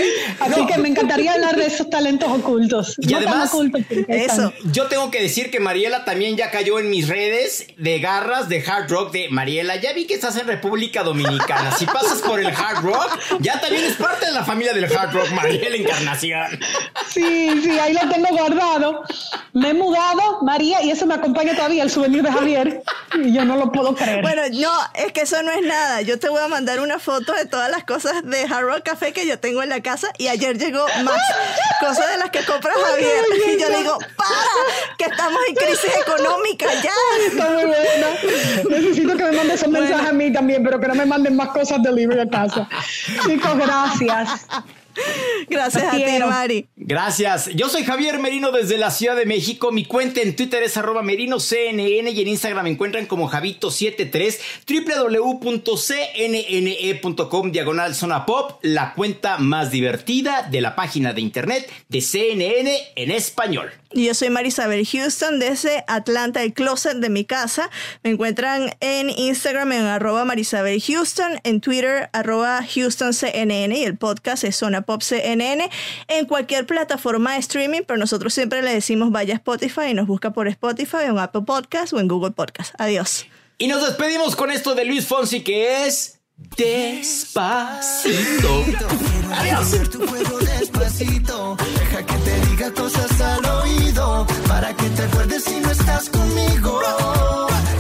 Así 0.41 0.61
No. 0.61 0.67
que 0.67 0.79
me 0.79 0.89
encantaría 0.89 1.33
hablar 1.33 1.57
de 1.57 1.67
esos 1.67 1.91
talentos 1.91 2.31
ocultos. 2.31 2.97
Y 3.01 3.07
no 3.07 3.19
tan 3.19 3.29
además, 3.29 3.49
ocultos, 3.53 3.81
eso. 4.09 4.53
Yo 4.73 4.87
tengo 4.87 5.11
que 5.11 5.21
decir 5.21 5.51
que 5.51 5.59
Mariela 5.61 6.05
también 6.05 6.37
ya 6.37 6.51
cayó 6.53 6.79
en 6.79 6.89
mis 6.91 7.09
redes 7.09 7.67
de 7.77 7.99
garras 7.99 8.49
de 8.49 8.63
hard 8.65 8.89
rock 8.91 9.13
de 9.13 9.29
Mariela. 9.29 9.77
Ya 9.77 9.93
vi 9.93 10.04
que 10.07 10.15
estás 10.15 10.37
en 10.37 10.47
República 10.47 11.03
Dominicana. 11.03 11.73
Si 11.73 11.87
pasas 11.87 12.21
por 12.23 12.41
el 12.41 12.49
hard 12.49 12.83
rock, 12.83 13.19
ya 13.41 13.61
también 13.61 13.85
es 13.85 13.97
parte 13.97 14.27
de 14.27 14.33
la 14.33 14.45
familia 14.45 14.73
del 14.73 14.85
hard 14.85 15.13
rock, 15.13 15.31
Mariela 15.33 15.77
Encarnación. 15.77 16.61
Sí, 17.09 17.61
sí, 17.63 17.79
ahí 17.79 17.95
lo 17.95 18.09
tengo 18.11 18.29
guardado. 18.29 19.03
Me 19.53 19.71
he 19.71 19.75
mudado, 19.75 20.43
María, 20.43 20.83
y 20.83 20.91
eso 20.91 21.07
me 21.07 21.15
acompaña 21.15 21.55
todavía, 21.55 21.83
el 21.83 21.91
souvenir 21.91 22.23
de 22.23 22.33
Javier. 22.33 22.83
Y 23.23 23.33
yo 23.35 23.45
no 23.45 23.57
lo 23.57 23.71
puedo 23.73 23.95
creer. 23.95 24.23
Bueno, 24.23 24.43
no, 24.53 24.73
es 24.95 25.13
que 25.13 25.23
eso 25.23 25.43
no 25.43 25.51
es 25.51 25.63
nada. 25.63 26.01
Yo 26.03 26.19
te 26.19 26.29
voy 26.29 26.41
a 26.43 26.49
mandar 26.49 26.81
una 26.81 26.99
foto 26.99 27.33
de 27.33 27.47
todas 27.47 27.71
las 27.71 27.85
cosas 27.85 28.25
de 28.25 28.43
Hard 28.43 28.65
Rock 28.67 28.83
Café 28.85 29.13
que 29.13 29.27
yo 29.27 29.39
tengo 29.39 29.63
en 29.63 29.69
la 29.69 29.83
casa 29.83 30.09
y 30.19 30.29
ayer 30.29 30.59
llegó 30.59 30.87
más 31.05 31.21
cosas 31.81 32.11
de 32.11 32.19
las 32.19 32.31
que 32.31 32.45
compra 32.45 32.73
Javier. 32.73 33.25
Y 33.49 33.61
yo 33.61 33.69
le 33.69 33.79
digo, 33.79 33.99
para, 34.17 34.97
que 34.99 35.05
estamos 35.05 35.41
en 35.49 35.55
crisis 35.55 35.91
económica 36.07 36.67
ya. 36.83 36.93
Está 37.27 37.51
muy 37.51 37.65
buena. 37.65 38.09
Necesito 38.71 39.17
que 39.17 39.25
me 39.25 39.33
mandes 39.33 39.55
esos 39.57 39.71
Bueno. 39.71 39.87
mensajes 39.87 40.11
a 40.11 40.13
mí 40.13 40.33
también, 40.33 40.63
pero 40.65 40.81
que 40.81 40.89
no 40.89 40.95
me 40.95 41.07
manden 41.07 41.37
más 41.37 41.49
cosas 41.49 41.83
de 41.83 41.93
libro 41.93 42.21
a 42.21 42.29
casa. 42.29 42.69
Chicos, 43.27 43.57
gracias. 43.57 44.47
Gracias 45.49 45.85
a 45.85 45.97
ti. 45.97 46.05
Mari. 46.27 46.67
Gracias. 46.77 47.51
Yo 47.55 47.69
soy 47.69 47.85
Javier 47.85 48.19
Merino 48.19 48.51
desde 48.53 48.79
la 48.79 48.91
Ciudad 48.91 49.17
de 49.17 49.27
México. 49.27 49.73
Mi 49.73 49.85
cuenta 49.85 50.21
en 50.21 50.35
Twitter 50.37 50.63
es 50.63 50.77
arroba 50.77 51.03
merinoCNN 51.03 52.09
y 52.09 52.21
en 52.21 52.29
Instagram 52.29 52.65
me 52.65 52.71
encuentran 52.71 53.07
como 53.07 53.31
Javito73, 53.31 54.39
www.cnne.com, 55.47 55.83
diagonal 57.53 57.95
zona 57.95 58.27
pop, 58.27 58.59
la 58.63 58.95
cuenta 58.95 59.39
más 59.39 59.71
divertida 59.71 60.49
de 60.51 60.61
la 60.61 60.75
página 60.75 61.13
de 61.13 61.21
internet 61.21 61.71
de 61.89 62.01
CNN 62.01 62.93
en 62.97 63.11
español. 63.11 63.71
Y 63.97 64.07
yo 64.07 64.15
soy 64.15 64.29
Marisabel 64.29 64.85
Houston 64.85 65.39
desde 65.39 65.85
Atlanta, 65.87 66.43
el 66.43 66.53
closet 66.53 66.97
de 66.97 67.11
mi 67.11 67.25
casa. 67.25 67.71
Me 68.03 68.11
encuentran 68.11 68.75
en 68.81 69.09
Instagram 69.09 69.71
en 69.71 69.83
arroba 69.83 70.25
Marisabel 70.25 70.83
Houston, 70.83 71.39
en 71.45 71.61
Twitter 71.61 72.11
arroba 72.13 72.61
HoustonCNN 72.61 73.73
y 73.73 73.85
el 73.85 73.97
podcast 73.97 74.43
es 74.43 74.57
Zona 74.57 74.83
Pop 74.85 75.03
CNN 75.03 75.71
en 76.09 76.27
cualquier 76.27 76.67
plataforma 76.67 77.35
de 77.35 77.41
streaming, 77.41 77.83
pero 77.87 77.99
nosotros 77.99 78.35
siempre 78.35 78.63
le 78.63 78.73
decimos 78.73 79.11
vaya 79.11 79.35
a 79.35 79.37
Spotify 79.37 79.91
y 79.91 79.95
nos 79.95 80.07
busca 80.07 80.33
por 80.33 80.49
Spotify, 80.49 81.05
en 81.09 81.19
Apple 81.19 81.43
Podcast 81.43 81.93
o 81.93 82.01
en 82.01 82.09
Google 82.09 82.33
Podcast. 82.33 82.75
Adiós. 82.79 83.27
Y 83.59 83.69
nos 83.69 83.85
despedimos 83.85 84.35
con 84.37 84.51
esto 84.51 84.75
de 84.75 84.85
Luis 84.85 85.07
Fonsi 85.07 85.43
que 85.43 85.87
es 85.87 86.19
despacito. 86.57 88.15
Adiós. 89.33 89.71
despacito. 90.45 91.57
Deja 91.57 92.07
que 92.07 92.15
te 92.15 92.41
diga 92.49 92.73
cosas 92.73 93.21
al 93.21 93.45
oído 93.45 94.27
para 94.49 94.75
que 94.75 94.89
te 94.91 95.03
acuerdes 95.03 95.45
si 95.45 95.61
no 95.61 95.71
estás 95.71 96.11
conmigo. 96.11 96.81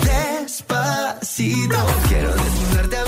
Despacito. 0.04 1.76
Quiero 2.08 2.32
desnudarte 2.34 3.03